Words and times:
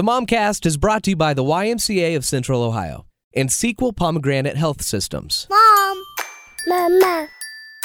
The 0.00 0.06
Momcast 0.06 0.64
is 0.64 0.78
brought 0.78 1.02
to 1.02 1.10
you 1.10 1.16
by 1.16 1.34
the 1.34 1.44
YMCA 1.44 2.16
of 2.16 2.24
Central 2.24 2.62
Ohio 2.62 3.04
and 3.36 3.52
Sequel 3.52 3.92
Pomegranate 3.92 4.56
Health 4.56 4.80
Systems. 4.80 5.46
Mom. 5.50 6.02
Mama. 6.66 7.28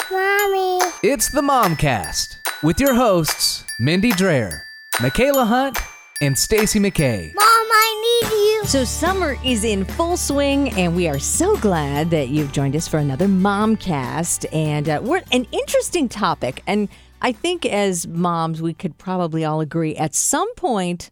Mommy. 0.09 0.79
It's 1.03 1.27
the 1.27 1.41
Momcast 1.41 2.27
with 2.63 2.79
your 2.79 2.93
hosts, 2.93 3.65
Mindy 3.81 4.13
Dreher, 4.13 4.61
Michaela 5.01 5.43
Hunt, 5.43 5.77
and 6.21 6.39
Stacy 6.39 6.79
McKay. 6.79 7.33
Mom, 7.35 7.45
I 7.45 8.21
need 8.23 8.31
you. 8.31 8.61
So, 8.65 8.85
summer 8.85 9.35
is 9.43 9.65
in 9.65 9.83
full 9.83 10.15
swing, 10.15 10.69
and 10.79 10.95
we 10.95 11.09
are 11.09 11.19
so 11.19 11.57
glad 11.57 12.11
that 12.11 12.29
you've 12.29 12.53
joined 12.53 12.77
us 12.77 12.87
for 12.87 12.97
another 12.97 13.27
Momcast. 13.27 14.45
And 14.55 14.87
uh, 14.87 15.01
we're 15.03 15.21
an 15.33 15.45
interesting 15.51 16.07
topic. 16.07 16.63
And 16.65 16.87
I 17.21 17.33
think 17.33 17.65
as 17.65 18.07
moms, 18.07 18.61
we 18.61 18.73
could 18.73 18.97
probably 18.97 19.43
all 19.43 19.59
agree 19.59 19.97
at 19.97 20.15
some 20.15 20.55
point, 20.55 21.11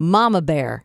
Mama 0.00 0.42
Bear 0.42 0.84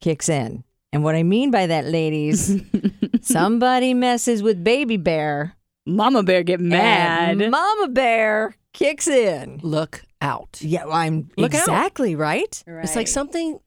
kicks 0.00 0.28
in. 0.28 0.64
And 0.92 1.04
what 1.04 1.14
I 1.14 1.22
mean 1.22 1.50
by 1.50 1.66
that, 1.68 1.84
ladies, 1.86 2.60
somebody 3.22 3.94
messes 3.94 4.42
with 4.42 4.62
Baby 4.64 4.96
Bear. 4.96 5.56
Mama 5.86 6.22
Bear 6.22 6.42
get 6.42 6.60
mad. 6.60 7.40
And 7.40 7.50
Mama 7.50 7.88
Bear 7.88 8.54
kicks 8.72 9.06
in. 9.08 9.60
look 9.62 10.02
out. 10.20 10.58
Yeah, 10.60 10.86
I'm 10.86 11.30
Look 11.36 11.54
out. 11.54 11.60
exactly 11.60 12.14
right. 12.16 12.62
It's 12.66 12.96
like 12.96 13.08
something 13.08 13.58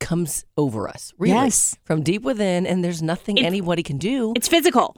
comes 0.00 0.44
over 0.56 0.88
us, 0.88 1.12
really, 1.18 1.34
Yes. 1.34 1.76
from 1.84 2.02
deep 2.02 2.22
within, 2.22 2.66
and 2.66 2.84
there's 2.84 3.02
nothing 3.02 3.36
It's- 3.38 3.46
anybody 3.50 3.82
can 3.82 3.98
do. 3.98 4.32
it's 4.36 4.46
physical. 4.48 4.96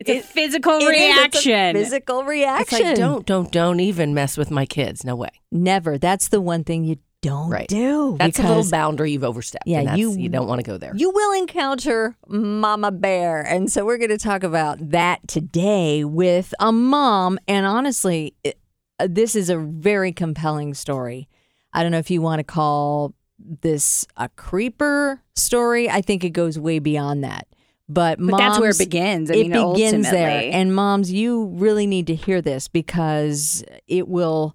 It's 0.00 0.08
a 0.08 0.16
It- 0.18 0.24
physical 0.24 0.74
It 0.78 0.82
is, 0.84 0.88
it's 0.88 1.46
a 1.46 1.48
reaction. 1.50 1.76
physical 1.82 2.20
It's 2.20 2.28
reaction. 2.28 2.86
like 2.86 2.96
don't, 2.96 3.26
don't, 3.26 3.50
don't 3.52 3.80
even 3.80 4.14
mess 4.14 4.36
with 4.38 4.50
my 4.50 4.64
kids. 4.64 5.04
No 5.04 5.16
way. 5.16 5.30
Never. 5.50 5.98
That's 5.98 6.28
the 6.28 6.40
one 6.40 6.62
thing 6.64 6.84
you 6.84 6.96
don't 7.22 7.50
Right. 7.50 7.66
do. 7.68 8.16
That's 8.18 8.38
a 8.38 8.42
little 8.42 8.68
boundary 8.70 9.12
you've 9.12 9.24
overstepped. 9.24 9.64
Yeah, 9.66 9.80
and 9.80 9.88
that's, 9.88 9.98
you- 9.98 10.16
you 10.16 10.28
don't 10.28 10.46
want 10.46 10.60
to 10.60 10.62
go 10.62 10.78
there. 10.78 10.92
You 10.94 11.10
will 11.10 11.32
encounter 11.38 12.16
Mama 12.28 12.90
Bear. 12.92 13.40
And 13.42 13.70
so 13.70 13.84
we're 13.84 13.98
going 13.98 14.10
to 14.10 14.18
talk 14.18 14.42
about 14.44 14.90
that 14.90 15.26
today 15.26 16.04
with 16.04 16.54
a 16.60 16.70
mom. 16.72 17.38
And 17.48 17.66
honestly, 17.66 18.34
it- 18.44 18.58
uh, 19.00 19.08
this 19.10 19.34
is 19.36 19.50
a 19.50 19.58
very 19.58 20.12
compelling 20.12 20.74
story. 20.74 21.28
I 21.72 21.82
don't 21.82 21.92
know 21.92 21.98
if 21.98 22.10
you 22.10 22.22
want 22.22 22.38
to 22.40 22.44
call 22.44 23.14
this 23.38 24.06
a 24.16 24.28
creeper 24.30 25.22
story. 25.36 25.88
I 25.88 26.00
think 26.00 26.24
it 26.24 26.30
goes 26.30 26.58
way 26.58 26.78
beyond 26.80 27.22
that. 27.24 27.46
But, 27.88 28.18
But 28.20 28.36
that's 28.36 28.58
where 28.58 28.70
it 28.70 28.78
begins. 28.78 29.30
I 29.30 29.34
it 29.34 29.48
mean, 29.48 29.72
begins 29.72 30.10
there. 30.10 30.50
And 30.52 30.74
moms, 30.74 31.10
you 31.12 31.46
really 31.54 31.86
need 31.86 32.06
to 32.08 32.14
hear 32.14 32.42
this 32.42 32.68
because 32.68 33.64
it 33.86 34.08
will. 34.08 34.54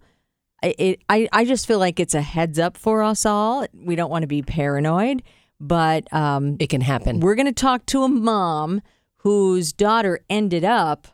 It, 0.64 1.02
I, 1.10 1.28
I 1.34 1.46
just 1.46 1.68
feel 1.68 1.80
like 1.80 2.00
it's 2.00 2.14
a 2.16 2.22
heads 2.22 2.58
up 2.58 2.78
for 2.78 3.04
us 3.04 3.26
all. 3.26 3.66
We 3.74 3.96
don't 3.96 4.10
want 4.10 4.24
to 4.24 4.28
be 4.28 4.42
paranoid, 4.42 5.22
but 5.60 6.12
um, 6.14 6.58
it 6.60 6.70
can 6.70 6.82
happen. 6.82 7.20
we're 7.20 7.36
going 7.36 7.48
to 7.48 7.52
talk 7.52 7.86
to 7.88 8.04
a 8.04 8.10
mom 8.10 8.82
whose 9.18 9.74
daughter 9.74 10.20
ended 10.30 10.64
up 10.64 11.08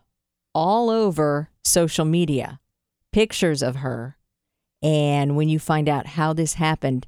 all 0.53 0.89
over 0.89 1.49
social 1.63 2.05
media, 2.05 2.59
pictures 3.11 3.61
of 3.61 3.77
her. 3.77 4.17
And 4.81 5.35
when 5.35 5.49
you 5.49 5.59
find 5.59 5.89
out 5.89 6.05
how 6.07 6.33
this 6.33 6.53
happened 6.53 7.05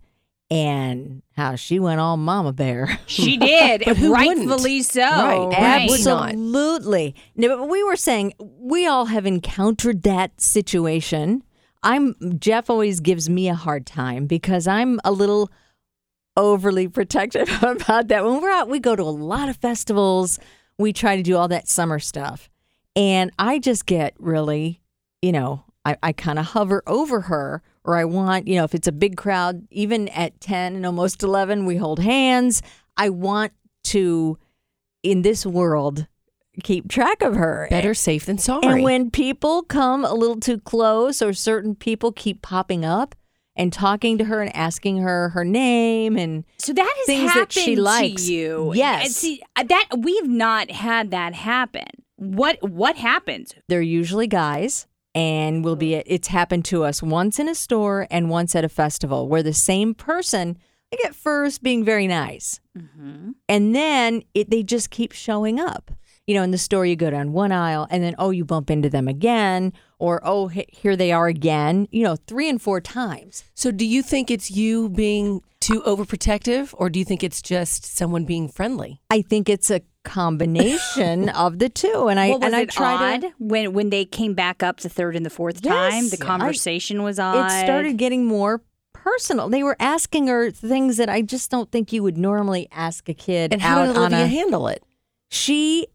and 0.50 1.22
how 1.38 1.56
she 1.56 1.80
went 1.80 2.02
all 2.02 2.18
mama 2.18 2.52
bear. 2.52 3.00
she 3.08 3.38
did, 3.38 3.84
But 3.86 3.98
who 3.98 4.12
wouldn't? 4.12 4.50
rightfully 4.50 4.82
so. 4.82 5.02
Right. 5.02 5.46
right. 5.58 5.90
Absolutely. 5.90 7.16
No, 7.36 7.58
but 7.58 7.70
we 7.70 7.84
were 7.84 7.96
saying 7.96 8.34
we 8.38 8.86
all 8.86 9.06
have 9.06 9.26
encountered 9.26 10.04
that 10.04 10.42
situation. 10.42 11.44
I'm 11.84 12.16
Jeff 12.40 12.70
always 12.70 13.00
gives 13.00 13.30
me 13.30 13.50
a 13.50 13.56
hard 13.56 13.86
time 13.86 14.28
because 14.28 14.68
I'm 14.68 15.00
a 15.04 15.12
little 15.12 15.50
overly 16.38 16.88
protective 16.88 17.50
about 17.64 18.08
that. 18.10 18.24
When 18.24 18.42
we're 18.42 18.52
out, 18.52 18.70
we 18.70 18.80
go 18.80 18.96
to 18.96 19.04
a 19.04 19.06
lot 19.06 19.50
of 19.50 19.58
festivals. 19.58 20.40
We 20.78 20.94
try 20.94 21.16
to 21.16 21.24
do 21.24 21.38
all 21.38 21.48
that 21.48 21.68
summer 21.68 22.00
stuff. 22.00 22.50
And 22.96 23.32
I 23.40 23.60
just 23.60 23.86
get 23.86 24.14
really, 24.20 24.82
you 25.22 25.32
know, 25.32 25.64
I, 25.86 25.98
I 26.04 26.12
kind 26.12 26.38
of 26.38 26.46
hover 26.48 26.84
over 26.86 27.22
her, 27.22 27.64
or 27.84 27.96
I 27.96 28.06
want, 28.06 28.48
you 28.48 28.56
know, 28.56 28.64
if 28.64 28.76
it's 28.76 28.88
a 28.88 28.92
big 28.92 29.18
crowd, 29.18 29.66
even 29.72 30.08
at 30.10 30.40
10 30.42 30.76
and 30.76 30.86
almost 30.86 31.24
11, 31.24 31.66
we 31.66 31.78
hold 31.78 32.00
hands. 32.00 32.62
I 32.98 33.10
want 33.10 33.54
to, 33.86 34.38
in 35.02 35.22
this 35.24 35.46
world, 35.46 36.06
keep 36.64 36.90
track 36.90 37.22
of 37.22 37.36
her. 37.36 37.68
Better 37.70 37.94
safe 37.94 38.26
than 38.26 38.38
sorry. 38.38 38.62
And 38.68 38.84
when 38.84 39.12
people 39.12 39.64
come 39.64 40.04
a 40.06 40.14
little 40.14 40.40
too 40.40 40.60
close, 40.60 41.22
or 41.22 41.34
certain 41.34 41.76
people 41.76 42.12
keep 42.12 42.42
popping 42.42 42.84
up 42.86 43.16
and 43.56 43.72
talking 43.74 44.18
to 44.18 44.26
her 44.26 44.42
and 44.42 44.56
asking 44.56 44.98
her 45.00 45.30
her 45.30 45.44
name, 45.46 46.18
and 46.18 46.46
So 46.58 46.74
that 46.74 46.94
has 46.98 47.06
Things 47.06 47.30
happened 47.32 47.48
that 47.48 47.54
she 47.54 47.76
likes. 47.76 48.26
to 48.26 48.34
you. 48.34 48.72
Yes. 48.76 49.06
And 49.06 49.14
see, 49.14 49.42
uh, 49.56 49.64
that 49.64 49.88
we've 49.98 50.28
not 50.30 50.72
had 50.72 51.12
that 51.12 51.34
happen. 51.36 51.88
What 52.18 52.58
what 52.62 52.96
happens? 52.98 53.54
they're 53.68 53.82
usually 53.82 54.28
guys. 54.28 54.88
And 55.14 55.66
will 55.66 55.76
be 55.76 55.96
it's 55.96 56.30
happened 56.30 56.64
to 56.66 56.86
us 56.86 57.04
once 57.04 57.38
in 57.38 57.50
a 57.50 57.56
store 57.56 58.08
and 58.10 58.30
once 58.30 58.56
at 58.56 58.64
a 58.64 58.70
festival 58.70 59.28
where 59.28 59.44
the 59.44 59.52
same 59.54 59.94
person, 59.94 60.58
like 60.90 61.04
at 61.04 61.14
first 61.14 61.62
being 61.62 61.84
very 61.84 62.08
nice, 62.08 62.62
and 63.50 63.76
then 63.76 64.24
it, 64.34 64.50
they 64.50 64.64
just 64.64 64.90
keep 64.90 65.12
showing 65.12 65.60
up. 65.60 65.92
You 66.28 66.36
know, 66.36 66.44
in 66.44 66.52
the 66.52 66.58
store, 66.58 66.86
you 66.86 66.96
go 66.96 67.10
down 67.10 67.34
one 67.34 67.52
aisle, 67.52 67.88
and 67.90 68.04
then 68.04 68.16
oh, 68.20 68.30
you 68.30 68.46
bump 68.46 68.70
into 68.70 68.90
them 68.90 69.08
again, 69.08 69.74
or 70.00 70.22
oh, 70.24 70.48
he- 70.48 70.68
here 70.70 70.96
they 70.96 71.12
are 71.12 71.28
again. 71.28 71.88
You 71.92 72.04
know, 72.04 72.16
three 72.28 72.48
and 72.48 72.62
four 72.62 72.80
times. 72.80 73.44
so, 73.54 73.72
do 73.72 73.86
you 73.86 74.02
think 74.04 74.30
it's 74.30 74.52
you 74.52 74.88
being 74.90 75.42
too 75.60 75.82
overprotective, 75.86 76.74
or 76.78 76.90
do 76.90 77.00
you 77.00 77.06
think 77.06 77.24
it's 77.24 77.42
just 77.42 77.86
someone 77.86 78.26
being 78.26 78.48
friendly? 78.50 79.02
I 79.10 79.24
think 79.24 79.50
it's 79.50 79.70
a 79.72 79.82
combination 80.04 81.30
of 81.46 81.60
the 81.60 81.70
two, 81.70 82.08
and 82.08 82.20
I 82.20 82.30
What 82.30 82.42
was 82.42 82.46
and 82.48 82.56
I 82.56 82.62
it 82.62 82.70
try 82.70 83.16
odd 83.16 83.22
to. 83.22 83.32
when 83.40 83.74
when 83.74 83.90
they 83.90 84.06
came 84.06 84.34
back 84.36 84.62
up 84.64 84.80
the 84.82 84.90
third 84.90 85.16
and 85.16 85.26
the 85.26 85.30
fourth 85.30 85.60
Yes. 85.64 85.74
time? 85.94 86.10
The 86.10 86.18
Yeah. 86.18 86.26
conversation 86.26 87.04
was 87.04 87.20
on. 87.20 87.46
It 87.46 87.66
started 87.66 87.98
getting 87.98 88.26
more 88.26 88.62
personal. 88.94 89.50
They 89.50 89.64
were 89.64 89.76
asking 89.80 90.28
her 90.28 90.52
things 90.52 90.98
that 90.98 91.10
I 91.10 91.24
just 91.24 91.50
don't 91.50 91.72
think 91.72 91.92
you 91.92 92.04
would 92.04 92.18
normally 92.18 92.68
ask 92.72 93.10
a 93.10 93.14
kid. 93.16 93.52
And 93.54 93.62
how 93.62 93.80
out 93.82 93.88
did 93.88 93.98
on 93.98 94.14
Olivia 94.14 94.26
a, 94.26 94.28
handle 94.28 94.68
it? 94.68 94.84
she 95.30 95.88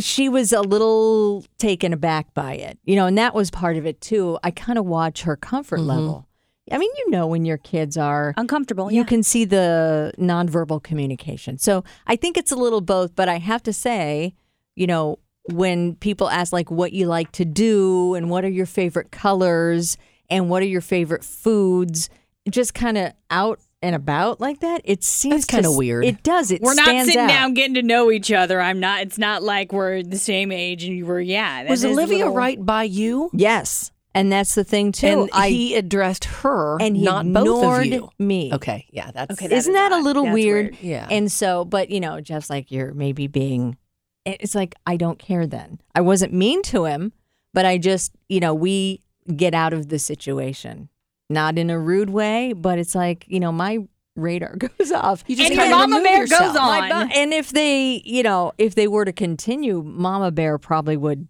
she 0.00 0.28
was 0.28 0.52
a 0.52 0.60
little 0.60 1.44
taken 1.58 1.92
aback 1.92 2.32
by 2.34 2.54
it 2.54 2.78
you 2.84 2.96
know 2.96 3.06
and 3.06 3.16
that 3.16 3.34
was 3.34 3.50
part 3.50 3.76
of 3.76 3.86
it 3.86 4.00
too 4.00 4.38
i 4.42 4.50
kind 4.50 4.78
of 4.78 4.84
watch 4.84 5.22
her 5.22 5.36
comfort 5.36 5.78
Mm-hmm. 5.80 5.88
level 5.88 6.28
i 6.70 6.78
mean 6.78 6.90
you 6.98 7.10
know 7.10 7.26
when 7.26 7.44
your 7.44 7.56
kids 7.58 7.96
are 7.96 8.34
uncomfortable. 8.36 8.90
you 8.90 9.00
yeah. 9.00 9.06
can 9.06 9.22
see 9.22 9.44
the 9.44 10.12
nonverbal 10.18 10.82
communication 10.82 11.56
so 11.58 11.84
i 12.06 12.16
think 12.16 12.36
it's 12.36 12.52
a 12.52 12.56
little 12.56 12.80
both 12.80 13.14
but 13.14 13.28
i 13.28 13.38
have 13.38 13.62
to 13.62 13.72
say 13.72 14.34
you 14.74 14.86
know 14.86 15.18
when 15.52 15.94
people 15.94 16.28
ask 16.28 16.52
like 16.52 16.70
what 16.70 16.92
you 16.92 17.06
like 17.06 17.30
to 17.32 17.44
do 17.44 18.14
and 18.14 18.28
what 18.28 18.44
are 18.44 18.48
your 18.50 18.66
favorite 18.66 19.12
colors 19.12 19.96
and 20.28 20.50
what 20.50 20.60
are 20.62 20.66
your 20.66 20.80
favorite 20.80 21.22
foods 21.24 22.10
just 22.50 22.74
kind 22.74 22.98
of 22.98 23.12
out 23.30 23.60
and 23.82 23.94
about 23.94 24.40
like 24.40 24.60
that 24.60 24.80
it 24.84 25.04
seems 25.04 25.44
kinda 25.44 25.70
weird. 25.70 26.04
it 26.04 26.22
does 26.22 26.50
it 26.50 26.62
we're 26.62 26.74
not 26.74 26.86
stands 26.86 27.06
sitting 27.06 27.20
out. 27.22 27.28
down 27.28 27.54
getting 27.54 27.74
to 27.74 27.82
know 27.82 28.10
each 28.10 28.32
other. 28.32 28.60
I'm 28.60 28.80
not. 28.80 29.02
It's 29.02 29.18
not 29.18 29.42
like 29.42 29.72
we're 29.72 30.02
the 30.02 30.18
same 30.18 30.50
age 30.50 30.84
and 30.84 30.96
you 30.96 31.06
were. 31.06 31.20
Yeah. 31.20 31.68
Was 31.68 31.84
Olivia 31.84 32.18
little- 32.26 32.34
right 32.34 32.64
by 32.64 32.84
you? 32.84 33.30
Yes, 33.34 33.92
and 34.14 34.32
that's 34.32 34.54
the 34.54 34.64
thing 34.64 34.92
too. 34.92 35.06
And 35.06 35.30
I 35.32 35.50
he 35.50 35.74
addressed 35.76 36.24
her, 36.24 36.78
and 36.80 36.96
he 36.96 37.04
not 37.04 37.30
both 37.30 37.80
of 37.80 37.84
you. 37.86 38.08
me. 38.18 38.50
Okay, 38.54 38.86
yeah, 38.90 39.10
that's 39.12 39.32
Okay, 39.32 39.46
that 39.48 39.54
Isn't 39.56 39.74
is 39.74 39.78
that 39.78 39.92
a 39.92 39.98
little 39.98 40.24
weird? 40.24 40.70
weird. 40.72 40.76
Yeah. 40.80 41.06
And 41.10 41.30
so, 41.30 41.64
but 41.66 41.90
you 41.90 42.00
know, 42.00 42.20
Jeff's 42.20 42.48
like, 42.50 42.70
you're 42.70 42.94
maybe 42.94 43.26
being. 43.26 43.76
It's 44.24 44.54
like 44.54 44.74
I 44.86 44.96
don't 44.96 45.18
care. 45.18 45.46
Then 45.46 45.80
I 45.94 46.00
wasn't 46.00 46.32
mean 46.32 46.62
to 46.64 46.86
him, 46.86 47.12
but 47.52 47.64
I 47.66 47.76
just, 47.78 48.12
you 48.28 48.40
know, 48.40 48.54
we 48.54 49.02
get 49.36 49.54
out 49.54 49.72
of 49.72 49.88
the 49.90 49.98
situation, 49.98 50.88
not 51.28 51.58
in 51.58 51.70
a 51.70 51.78
rude 51.78 52.10
way, 52.10 52.52
but 52.52 52.78
it's 52.78 52.94
like, 52.94 53.24
you 53.28 53.40
know, 53.40 53.52
my 53.52 53.78
radar 54.14 54.56
goes 54.78 54.92
off. 54.92 55.24
You 55.26 55.36
just 55.36 55.50
And 55.52 55.60
your 55.60 55.70
mama 55.70 56.00
bear 56.02 56.20
yourself. 56.20 56.54
goes 56.54 56.56
on. 56.56 56.88
bu- 56.88 57.14
and 57.14 57.32
if 57.32 57.50
they, 57.50 58.02
you 58.04 58.22
know, 58.22 58.52
if 58.58 58.74
they 58.74 58.88
were 58.88 59.04
to 59.04 59.12
continue, 59.12 59.82
Mama 59.82 60.30
Bear 60.30 60.58
probably 60.58 60.96
would 60.96 61.28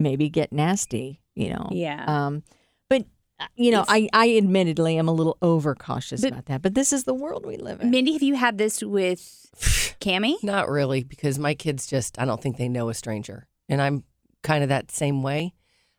maybe 0.00 0.28
get 0.28 0.52
nasty, 0.52 1.20
you 1.34 1.50
know. 1.50 1.68
Yeah. 1.70 2.04
Um, 2.06 2.42
but 2.88 3.04
uh, 3.38 3.46
you 3.54 3.70
know, 3.70 3.84
I, 3.86 4.08
I 4.12 4.36
admittedly 4.36 4.96
am 4.98 5.08
a 5.08 5.12
little 5.12 5.36
overcautious 5.42 6.22
But- 6.22 6.32
about 6.32 6.46
that. 6.46 6.62
But 6.62 6.74
this 6.74 6.92
is 6.92 7.04
the 7.04 7.14
world 7.14 7.44
we 7.46 7.56
live 7.58 7.80
in. 7.80 7.90
Mindy, 7.90 8.14
have 8.14 8.22
you 8.22 8.34
had 8.34 8.58
this 8.58 8.82
with 8.82 9.20
Cammy? 10.00 10.34
Not 10.42 10.68
really, 10.68 11.04
because 11.04 11.38
my 11.38 11.54
kids 11.54 11.86
just, 11.86 12.18
I 12.18 12.24
don't 12.24 12.40
think 12.42 12.56
they 12.56 12.68
know 12.68 12.88
a 12.88 12.94
stranger. 12.94 13.46
And 13.68 13.80
I'm 13.82 14.04
kind 14.42 14.62
of 14.62 14.68
that 14.70 14.90
same 14.90 15.22
way. 15.22 15.52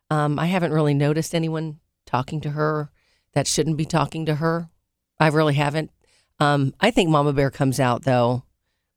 Um, 0.09 0.39
I 0.39 0.45
haven't 0.47 0.71
really 0.73 0.93
noticed 0.93 1.35
anyone 1.35 1.79
talking 2.05 2.39
to 2.41 2.51
her 2.51 2.89
that 3.37 3.45
shouldn't 3.45 3.77
be 3.77 3.85
talking 3.85 4.25
to 4.25 4.33
her. 4.33 4.67
I 5.19 5.27
really 5.27 5.53
haven't. 5.53 5.91
Um, 6.39 6.73
I 6.81 6.89
think 6.89 7.11
Mama 7.11 7.33
Bear 7.33 7.51
comes 7.51 7.79
out, 7.79 8.01
though, 8.03 8.43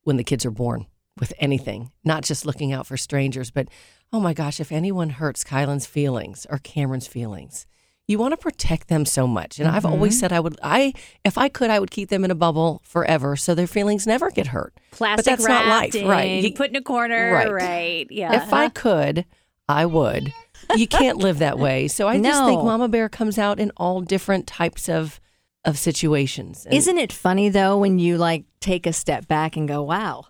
when 0.04 0.16
the 0.16 0.24
kids 0.24 0.46
are 0.46 0.50
born 0.50 0.86
with 1.18 1.34
anything, 1.38 1.90
not 2.04 2.24
just 2.24 2.46
looking 2.46 2.72
out 2.72 2.86
for 2.86 2.96
strangers, 2.96 3.50
but 3.50 3.68
oh 4.14 4.18
my 4.18 4.32
gosh, 4.32 4.58
if 4.58 4.72
anyone 4.72 5.10
hurts 5.10 5.44
Kylan's 5.44 5.84
feelings 5.84 6.46
or 6.48 6.56
Cameron's 6.56 7.06
feelings, 7.06 7.66
you 8.08 8.16
want 8.18 8.32
to 8.32 8.38
protect 8.38 8.88
them 8.88 9.04
so 9.04 9.26
much. 9.26 9.58
And 9.60 9.68
I've 9.68 9.84
always 9.84 10.18
said 10.18 10.32
I 10.32 10.40
would, 10.40 10.58
I 10.62 10.94
if 11.22 11.36
I 11.36 11.50
could, 11.50 11.68
I 11.68 11.78
would 11.78 11.90
keep 11.90 12.08
them 12.08 12.24
in 12.24 12.30
a 12.30 12.34
bubble 12.34 12.80
forever 12.82 13.36
so 13.36 13.54
their 13.54 13.66
feelings 13.66 14.06
never 14.06 14.30
get 14.30 14.46
hurt. 14.46 14.72
Plastic 14.90 15.16
but 15.18 15.24
that's 15.26 15.46
not 15.46 15.66
life, 15.66 15.92
wrapped 15.94 16.06
right? 16.08 16.42
You- 16.42 16.54
put 16.54 16.70
in 16.70 16.76
a 16.76 16.82
corner, 16.82 17.30
Right. 17.34 17.52
right? 17.52 18.06
Yeah. 18.10 18.42
If 18.42 18.54
I 18.54 18.70
could, 18.70 19.26
I 19.68 19.84
would. 19.84 20.32
You 20.76 20.86
can't 20.86 21.18
live 21.18 21.38
that 21.38 21.58
way. 21.58 21.88
So 21.88 22.08
I 22.08 22.20
just 22.20 22.44
think 22.44 22.62
Mama 22.62 22.88
Bear 22.88 23.08
comes 23.08 23.38
out 23.38 23.58
in 23.58 23.72
all 23.76 24.00
different 24.00 24.46
types 24.46 24.88
of 24.88 25.20
of 25.64 25.76
situations. 25.78 26.64
And- 26.64 26.74
Isn't 26.74 26.98
it 26.98 27.12
funny 27.12 27.48
though 27.48 27.78
when 27.78 27.98
you 27.98 28.16
like 28.16 28.44
take 28.60 28.86
a 28.86 28.92
step 28.92 29.28
back 29.28 29.56
and 29.56 29.68
go, 29.68 29.82
"Wow, 29.82 30.26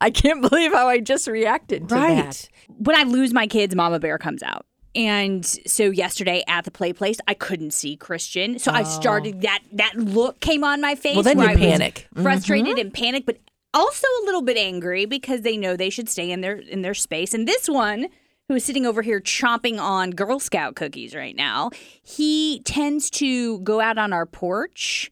I 0.00 0.10
can't 0.10 0.42
believe 0.48 0.72
how 0.72 0.88
I 0.88 1.00
just 1.00 1.26
reacted 1.26 1.88
to 1.88 1.94
right? 1.94 2.16
that." 2.16 2.48
when 2.68 2.96
I 2.96 3.04
lose 3.04 3.32
my 3.32 3.46
kids, 3.46 3.74
Mama 3.74 3.98
Bear 3.98 4.18
comes 4.18 4.42
out. 4.42 4.66
And 4.96 5.44
so 5.44 5.90
yesterday 5.90 6.44
at 6.46 6.64
the 6.64 6.70
play 6.70 6.92
place, 6.92 7.18
I 7.26 7.34
couldn't 7.34 7.72
see 7.72 7.96
Christian. 7.96 8.58
So 8.60 8.70
I 8.70 8.82
oh. 8.82 8.84
started 8.84 9.42
that 9.42 9.60
that 9.72 9.96
look 9.96 10.40
came 10.40 10.62
on 10.62 10.80
my 10.80 10.94
face. 10.94 11.14
Well, 11.16 11.24
then 11.24 11.38
where 11.38 11.46
you 11.46 11.52
I 11.52 11.54
was 11.54 11.60
panic. 11.60 12.08
Mm-hmm. 12.14 12.22
frustrated 12.22 12.78
and 12.78 12.94
panicked, 12.94 13.26
but 13.26 13.38
also 13.72 14.06
a 14.06 14.24
little 14.24 14.42
bit 14.42 14.56
angry 14.56 15.04
because 15.04 15.42
they 15.42 15.56
know 15.56 15.76
they 15.76 15.90
should 15.90 16.08
stay 16.08 16.30
in 16.30 16.40
their 16.40 16.56
in 16.56 16.82
their 16.82 16.94
space. 16.94 17.34
And 17.34 17.48
this 17.48 17.68
one, 17.68 18.06
who 18.48 18.54
is 18.54 18.64
sitting 18.64 18.84
over 18.86 19.02
here 19.02 19.20
chomping 19.20 19.78
on 19.80 20.10
Girl 20.10 20.38
Scout 20.38 20.76
cookies 20.76 21.14
right 21.14 21.34
now, 21.36 21.70
he 22.02 22.60
tends 22.64 23.10
to 23.10 23.58
go 23.60 23.80
out 23.80 23.98
on 23.98 24.12
our 24.12 24.26
porch. 24.26 25.10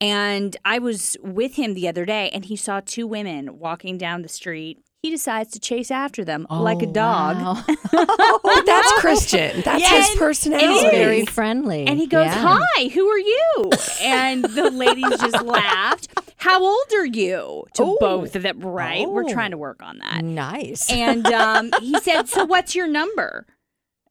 And 0.00 0.56
I 0.64 0.80
was 0.80 1.16
with 1.22 1.54
him 1.54 1.74
the 1.74 1.86
other 1.88 2.04
day, 2.04 2.28
and 2.30 2.44
he 2.44 2.56
saw 2.56 2.80
two 2.84 3.06
women 3.06 3.58
walking 3.60 3.98
down 3.98 4.22
the 4.22 4.28
street. 4.28 4.78
He 5.00 5.10
decides 5.10 5.50
to 5.52 5.60
chase 5.60 5.90
after 5.92 6.24
them 6.24 6.46
like 6.50 6.82
a 6.82 6.86
Oh, 6.86 6.92
dog. 6.92 7.36
wow. 7.36 7.64
But 7.66 7.80
oh, 7.92 8.62
that's 8.66 8.92
Christian. 9.00 9.60
That's 9.62 9.82
Yeah, 9.82 9.96
his 9.98 10.10
and- 10.10 10.18
personality. 10.18 10.66
He's 10.68 10.82
very 10.90 11.26
friendly. 11.26 11.86
And 11.86 11.98
he 12.00 12.06
goes, 12.06 12.26
Yeah. 12.26 12.56
Hi, 12.58 12.88
who 12.88 13.06
are 13.08 13.18
you? 13.18 13.70
And 14.02 14.44
the 14.44 14.70
ladies 14.70 15.08
just 15.20 15.42
laughed. 15.44 16.31
How 16.42 16.60
old 16.62 16.92
are 16.94 17.06
you? 17.06 17.64
To 17.74 17.82
Oh. 17.84 17.96
both 18.00 18.34
of 18.34 18.42
them, 18.42 18.58
right? 18.60 19.08
We're 19.08 19.24
Oh. 19.24 19.32
trying 19.32 19.52
to 19.52 19.58
work 19.58 19.80
on 19.82 19.98
that. 19.98 20.24
Nice. 20.24 20.90
And 20.90 21.24
um, 21.42 21.70
he 21.80 21.98
said, 22.00 22.28
So 22.28 22.44
what's 22.44 22.74
your 22.74 22.88
number? 22.88 23.46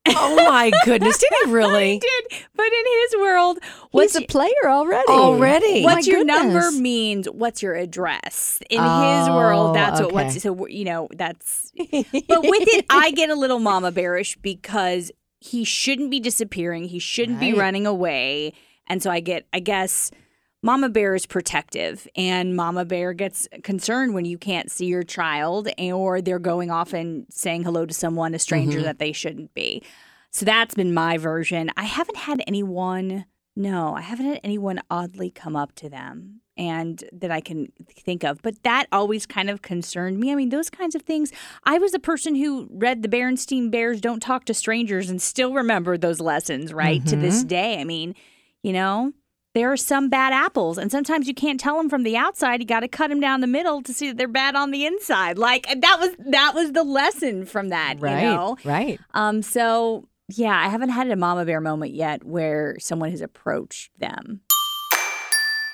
oh 0.07 0.36
my 0.50 0.72
goodness! 0.83 1.18
Did 1.19 1.30
he 1.45 1.51
really? 1.51 2.00
Did 2.00 2.42
but 2.56 2.66
in 2.66 2.83
his 3.04 3.16
world, 3.19 3.60
He's 3.62 3.72
what's 3.92 4.16
a 4.16 4.22
player 4.25 4.66
already. 4.66 5.07
Already? 5.12 5.83
What's 5.83 6.07
My 6.07 6.12
your 6.13 6.24
number 6.25 6.72
means 6.72 7.28
what's 7.30 7.62
your 7.62 7.75
address. 7.75 8.60
In 8.72 8.80
his 8.80 9.28
Oh, 9.28 9.36
world, 9.36 9.75
that's 9.75 10.00
what 10.01 10.12
what's 10.13 10.42
so 10.42 10.66
you 10.68 10.86
know, 10.86 11.07
that's 11.16 11.72
but 11.78 12.42
with 12.44 12.68
it 12.68 12.86
I 12.89 13.12
get 13.12 13.30
a 13.30 13.36
little 13.36 13.60
mama 13.60 13.92
bearish 13.92 14.38
because 14.38 15.12
he 15.39 15.63
shouldn't 15.63 16.10
be 16.10 16.19
disappearing. 16.19 16.86
He 16.86 16.98
shouldn't 17.00 17.39
be 17.39 17.54
running 17.54 17.86
away. 17.86 18.54
And 18.88 19.04
so 19.04 19.12
I 19.12 19.19
get 19.19 19.45
I 19.54 19.60
guess 19.60 20.10
Mama 20.63 20.90
Bear 20.90 21.16
is 21.16 21.25
protective, 21.25 22.08
and 22.16 22.56
Mama 22.56 22.86
Bear 22.86 23.13
gets 23.13 23.48
concerned 23.63 24.13
when 24.13 24.25
you 24.25 24.38
can't 24.38 24.69
see 24.69 24.86
your 24.86 25.04
child, 25.04 25.68
or 25.80 26.22
they're 26.22 26.38
going 26.38 26.69
off 26.69 26.94
and 26.94 27.25
saying 27.31 27.63
hello 27.63 27.86
to 27.86 27.94
someone, 27.94 28.36
a 28.36 28.40
stranger 28.40 28.78
Mm-hmm. 28.78 28.86
that 28.86 29.00
they 29.00 29.12
shouldn't 29.12 29.54
be. 29.56 29.81
So 30.30 30.46
that's 30.46 30.75
been 30.75 30.94
my 30.94 31.18
version. 31.18 31.72
I 31.75 31.86
haven't 31.86 32.18
had 32.18 32.44
anyone, 32.48 33.25
no, 33.56 33.96
I 33.96 34.02
haven't 34.02 34.28
had 34.28 34.40
anyone 34.44 34.80
oddly 34.90 35.31
come 35.31 35.56
up 35.56 35.74
to 35.75 35.90
them 35.90 36.42
and 36.56 37.04
that 37.12 37.31
I 37.31 37.42
can 37.42 37.72
think 37.90 38.24
of. 38.24 38.42
But 38.42 38.62
that 38.64 38.86
always 38.92 39.25
kind 39.25 39.50
of 39.50 39.62
concerned 39.64 40.19
me. 40.19 40.31
I 40.31 40.36
mean, 40.36 40.50
those 40.50 40.69
kinds 40.69 40.94
of 40.96 41.02
things. 41.02 41.31
I 41.64 41.80
was 41.80 41.94
a 41.94 42.00
person 42.00 42.36
who 42.36 42.68
read 42.72 43.02
the 43.02 43.10
Berenstein 43.10 43.72
Bears 43.72 44.00
Don't 44.00 44.22
Talk 44.22 44.46
to 44.46 44.54
Strangers 44.54 45.10
and 45.10 45.22
still 45.22 45.54
remember 45.54 45.98
those 45.98 46.19
lessons, 46.19 46.72
right? 46.72 47.06
To 47.07 47.16
this 47.16 47.44
day. 47.44 47.80
I 47.80 47.84
mean, 47.84 48.16
you 48.64 48.74
know, 48.74 49.12
there 49.53 49.71
are 49.71 49.77
some 49.77 50.09
bad 50.09 50.31
apples, 50.33 50.77
and 50.77 50.92
sometimes 50.92 51.27
you 51.27 51.33
can't 51.33 51.59
tell 51.59 51.77
them 51.77 51.89
from 51.89 52.03
the 52.03 52.15
outside. 52.15 52.62
You 52.62 52.68
got 52.68 52.81
to 52.81 52.88
cut 52.88 53.09
them 53.09 53.19
down 53.19 53.42
the 53.42 53.48
middle 53.48 53.81
to 53.81 53.94
see 53.94 54.07
that 54.07 54.18
they're 54.18 54.27
bad 54.27 54.56
on 54.56 54.71
the 54.71 54.86
inside. 54.86 55.38
Like 55.38 55.68
that 55.68 55.98
was 56.00 56.15
that 56.30 56.53
was 56.56 56.71
the 56.71 56.83
lesson 56.83 57.45
from 57.45 57.69
that, 57.69 57.95
right. 58.00 58.21
you 58.21 58.30
know. 58.30 58.57
Right. 58.63 59.00
Um, 59.13 59.42
so 59.42 60.07
yeah, 60.30 60.57
I 60.57 60.69
haven't 60.69 60.89
had 60.89 61.09
a 61.09 61.15
mama 61.15 61.45
bear 61.45 61.59
moment 61.59 61.94
yet 61.94 62.24
where 62.24 62.77
someone 62.80 63.12
has 63.12 63.21
approached 63.21 63.92
them. 64.00 64.42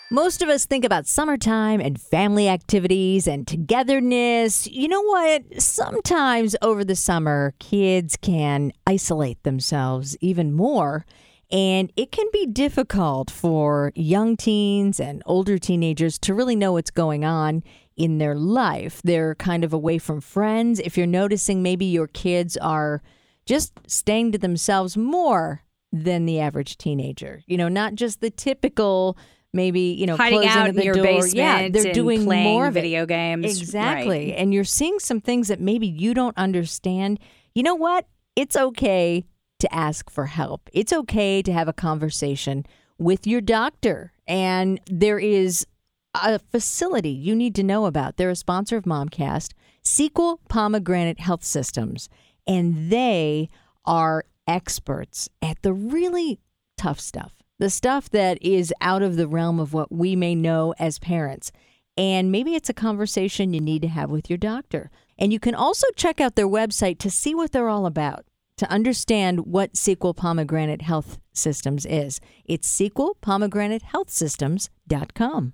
Most 0.10 0.42
of 0.42 0.48
us 0.48 0.66
think 0.66 0.86
about 0.86 1.06
summertime 1.06 1.82
and 1.82 2.00
family 2.00 2.48
activities 2.48 3.28
and 3.28 3.46
togetherness. 3.46 4.66
You 4.66 4.88
know 4.88 5.02
what? 5.02 5.62
Sometimes 5.62 6.56
over 6.62 6.86
the 6.86 6.96
summer, 6.96 7.54
kids 7.60 8.16
can 8.16 8.72
isolate 8.88 9.44
themselves 9.44 10.16
even 10.22 10.54
more. 10.54 11.06
And 11.50 11.94
it 11.96 12.12
can 12.12 12.28
be 12.34 12.46
difficult 12.46 13.32
for 13.32 13.94
young 13.96 14.36
teens 14.36 15.00
and 15.00 15.24
older 15.26 15.58
teenagers 15.58 16.20
to 16.20 16.34
really 16.34 16.56
know 16.56 16.74
what's 16.74 16.92
going 16.92 17.24
on 17.24 17.64
in 17.96 18.18
their 18.18 18.36
life. 18.36 19.02
They're 19.04 19.36
kind 19.36 19.64
of 19.64 19.72
away 19.72 19.98
from 19.98 20.20
friends. 20.20 20.80
If 20.80 20.98
you're 20.98 21.08
noticing 21.08 21.64
maybe 21.64 21.86
your 21.86 22.08
kids 22.08 22.58
are 22.58 23.02
just 23.46 23.74
staying 23.88 24.34
to 24.34 24.38
themselves 24.38 24.98
more 24.98 25.64
than 25.94 26.26
the 26.26 26.42
average 26.42 26.78
teenager, 26.78 27.42
you 27.48 27.58
know, 27.58 27.70
not 27.70 27.96
just 27.96 28.20
the 28.20 28.30
typical 28.30 29.18
maybe 29.54 29.80
you 29.80 30.06
know 30.06 30.18
Hiding 30.18 30.40
closing 30.40 30.60
out 30.60 30.70
in 30.70 30.82
your 30.82 30.94
door. 30.94 31.04
basement 31.04 31.36
Yeah, 31.36 31.70
they're 31.70 31.86
and 31.86 31.94
doing 31.94 32.26
playing 32.26 32.44
more 32.44 32.70
video 32.72 33.06
games. 33.06 33.46
Exactly. 33.46 34.32
Right. 34.32 34.38
And 34.38 34.54
you're 34.54 34.66
seeing 34.66 35.00
some 35.00 35.22
things 35.22 35.48
that 35.48 35.62
maybe 35.62 35.88
you 35.88 36.14
don't 36.14 36.38
understand. 36.38 37.20
You 37.56 37.64
know 37.64 37.76
what? 37.76 38.06
It's 38.36 38.56
okay 38.56 39.26
to 39.60 39.74
ask 39.74 40.10
for 40.10 40.28
help. 40.28 40.70
It's 40.74 40.94
okay 40.94 41.42
to 41.42 41.54
have 41.54 41.68
a 41.68 41.74
conversation 41.74 42.66
with 42.98 43.26
your 43.28 43.42
doctor. 43.42 44.14
And 44.28 44.80
there 44.88 45.20
is 45.20 45.66
a 46.14 46.40
facility 46.40 47.10
you 47.10 47.36
need 47.36 47.56
to 47.56 47.64
know 47.64 47.86
about. 47.86 48.18
They're 48.18 48.30
a 48.30 48.36
sponsor 48.36 48.78
of 48.78 48.86
Momcast, 48.86 49.54
Sequel 49.84 50.42
Pomegranate 50.50 51.20
Health 51.20 51.44
Systems, 51.44 52.10
and 52.46 52.90
they 52.90 53.50
are 53.86 54.26
experts 54.48 55.30
at 55.42 55.62
the 55.62 55.74
really 55.74 56.40
tough 56.78 57.00
stuff, 57.00 57.34
the 57.60 57.70
stuff 57.70 58.10
that 58.10 58.42
is 58.42 58.74
out 58.82 59.02
of 59.02 59.16
the 59.16 59.28
realm 59.28 59.60
of 59.60 59.74
what 59.74 59.92
we 59.92 60.16
may 60.16 60.36
know 60.36 60.74
as 60.80 61.00
parents. 61.00 61.52
And 61.98 62.32
maybe 62.32 62.54
it's 62.54 62.70
a 62.70 62.74
conversation 62.74 63.54
you 63.54 63.62
need 63.62 63.82
to 63.82 63.88
have 63.88 64.10
with 64.10 64.30
your 64.30 64.38
doctor. 64.38 64.92
And 65.18 65.34
you 65.34 65.40
can 65.40 65.56
also 65.56 65.88
check 65.96 66.22
out 66.22 66.36
their 66.36 66.48
website 66.48 67.00
to 67.00 67.10
see 67.10 67.34
what 67.34 67.52
they're 67.52 67.70
all 67.70 67.88
about, 67.88 68.26
to 68.58 68.70
understand 68.72 69.46
what 69.46 69.78
Sequel 69.78 70.14
Pomegranate 70.14 70.82
Health 70.82 71.20
Systems 71.34 71.86
is. 71.86 72.20
It's 72.46 72.70
sequelpomegranatehealthsystems.com. 72.70 75.52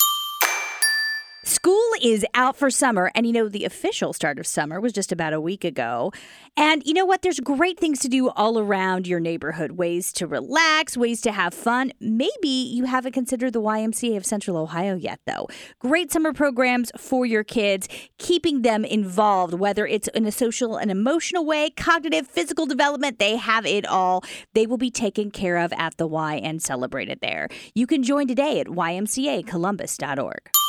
School 1.46 1.92
is 2.02 2.26
out 2.34 2.56
for 2.56 2.72
summer, 2.72 3.12
and 3.14 3.28
you 3.28 3.34
know, 3.34 3.50
the 3.50 3.66
official 3.66 4.14
start 4.14 4.40
of 4.40 4.48
summer 4.48 4.80
was 4.80 4.94
just 4.94 5.12
about 5.12 5.34
a 5.34 5.42
week 5.42 5.66
ago. 5.66 6.10
And 6.56 6.82
you 6.86 6.94
know 6.94 7.04
what? 7.04 7.22
There's 7.22 7.42
great 7.42 7.78
things 7.78 8.00
to 8.00 8.08
do 8.08 8.30
all 8.30 8.58
around 8.58 9.08
your 9.08 9.20
neighborhood 9.20 9.74
ways 9.74 10.14
to 10.14 10.26
relax, 10.26 10.96
ways 10.96 11.20
to 11.20 11.34
have 11.34 11.54
fun. 11.54 11.92
Maybe 12.00 12.48
you 12.48 12.86
haven't 12.86 13.12
considered 13.12 13.52
the 13.52 13.62
YMCA 13.62 14.16
of 14.16 14.26
Central 14.26 14.56
Ohio 14.56 14.96
yet, 14.96 15.20
though. 15.26 15.50
Great 15.80 16.14
summer 16.14 16.32
programs 16.32 16.94
for 16.96 17.26
your 17.26 17.44
kids, 17.44 17.90
keeping 18.18 18.62
them 18.62 18.86
involved, 18.86 19.54
whether 19.54 19.86
it's 19.86 20.08
in 20.10 20.26
a 20.26 20.32
social 20.32 20.78
and 20.78 20.90
emotional 20.90 21.46
way, 21.46 21.72
cognitive, 21.72 22.26
physical 22.26 22.66
development, 22.66 23.20
they 23.20 23.36
have 23.36 23.66
it 23.66 23.86
all. 23.86 24.24
They 24.54 24.66
will 24.66 24.78
be 24.78 24.92
taken 24.92 25.30
care 25.30 25.58
of 25.58 25.74
at 25.74 25.98
the 25.98 26.08
Y 26.08 26.36
and 26.36 26.62
celebrated 26.62 27.20
there. 27.22 27.50
You 27.76 27.86
can 27.86 28.02
join 28.02 28.28
today 28.28 28.62
at 28.62 28.68
ymcacolumbus.org. 28.68 30.63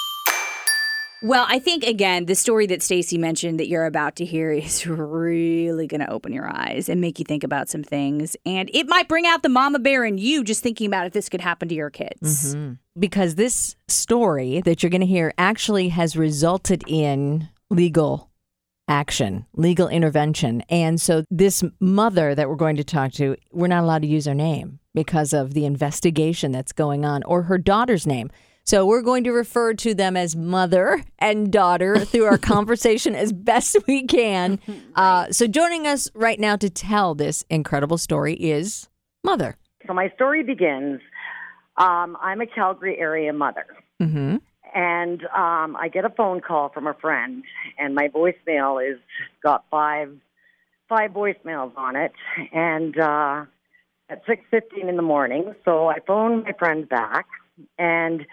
Well, 1.24 1.46
I 1.48 1.58
think 1.58 1.84
again, 1.84 2.26
the 2.26 2.34
story 2.34 2.66
that 2.66 2.82
Stacy 2.82 3.16
mentioned 3.16 3.58
that 3.58 3.66
you're 3.66 3.86
about 3.86 4.14
to 4.16 4.26
hear 4.26 4.52
is 4.52 4.86
really 4.86 5.86
going 5.86 6.02
to 6.02 6.10
open 6.10 6.34
your 6.34 6.46
eyes 6.46 6.90
and 6.90 7.00
make 7.00 7.18
you 7.18 7.24
think 7.24 7.42
about 7.42 7.70
some 7.70 7.82
things. 7.82 8.36
And 8.44 8.70
it 8.74 8.86
might 8.88 9.08
bring 9.08 9.26
out 9.26 9.42
the 9.42 9.48
mama 9.48 9.78
bear 9.78 10.04
in 10.04 10.18
you 10.18 10.44
just 10.44 10.62
thinking 10.62 10.86
about 10.86 11.06
if 11.06 11.14
this 11.14 11.30
could 11.30 11.40
happen 11.40 11.66
to 11.70 11.74
your 11.74 11.88
kids. 11.88 12.54
Mm-hmm. 12.54 12.74
Because 13.00 13.36
this 13.36 13.74
story 13.88 14.60
that 14.66 14.82
you're 14.82 14.90
going 14.90 15.00
to 15.00 15.06
hear 15.06 15.32
actually 15.38 15.88
has 15.88 16.14
resulted 16.14 16.84
in 16.86 17.48
legal 17.70 18.30
action, 18.86 19.46
legal 19.54 19.88
intervention. 19.88 20.60
And 20.68 21.00
so, 21.00 21.24
this 21.30 21.64
mother 21.80 22.34
that 22.34 22.50
we're 22.50 22.54
going 22.54 22.76
to 22.76 22.84
talk 22.84 23.12
to, 23.12 23.34
we're 23.50 23.66
not 23.66 23.82
allowed 23.82 24.02
to 24.02 24.08
use 24.08 24.26
her 24.26 24.34
name 24.34 24.78
because 24.94 25.32
of 25.32 25.54
the 25.54 25.64
investigation 25.64 26.52
that's 26.52 26.72
going 26.72 27.06
on 27.06 27.22
or 27.24 27.44
her 27.44 27.56
daughter's 27.56 28.06
name. 28.06 28.30
So, 28.66 28.86
we're 28.86 29.02
going 29.02 29.24
to 29.24 29.30
refer 29.30 29.74
to 29.74 29.94
them 29.94 30.16
as 30.16 30.34
mother 30.34 31.04
and 31.18 31.52
daughter 31.52 32.04
through 32.06 32.24
our 32.24 32.38
conversation 32.54 33.14
as 33.14 33.32
best 33.32 33.76
we 33.86 34.04
can. 34.06 34.58
Uh, 34.96 35.28
so, 35.32 35.48
joining 35.48 35.88
us 35.88 36.08
right 36.14 36.38
now 36.38 36.54
to 36.54 36.70
tell 36.70 37.16
this 37.16 37.44
incredible 37.50 37.98
story 37.98 38.34
is 38.34 38.88
Mother. 39.24 39.56
So 39.88 39.92
my 39.92 40.08
story 40.14 40.44
begins. 40.44 41.00
Um, 41.76 42.16
I'm 42.22 42.40
a 42.40 42.46
Calgary 42.46 42.96
area 42.98 43.32
mother, 43.32 43.66
Mm-hmm. 44.00 44.36
and 44.72 45.22
um, 45.24 45.76
I 45.76 45.88
get 45.92 46.04
a 46.04 46.10
phone 46.10 46.40
call 46.40 46.68
from 46.68 46.86
a 46.86 46.94
friend, 46.94 47.42
and 47.76 47.94
my 47.94 48.06
voicemail 48.08 48.80
is 48.88 48.98
got 49.42 49.64
five 49.68 50.10
five 50.88 51.10
voicemails 51.10 51.76
on 51.76 51.96
it, 51.96 52.12
and 52.52 52.96
uh, 52.98 53.44
at 54.08 54.24
6:15 54.26 54.88
in 54.88 54.94
the 54.96 55.02
morning. 55.02 55.54
So 55.64 55.88
I 55.88 55.98
phoned 56.06 56.44
my 56.44 56.52
friend 56.52 56.88
back 56.88 57.26
and 57.78 58.24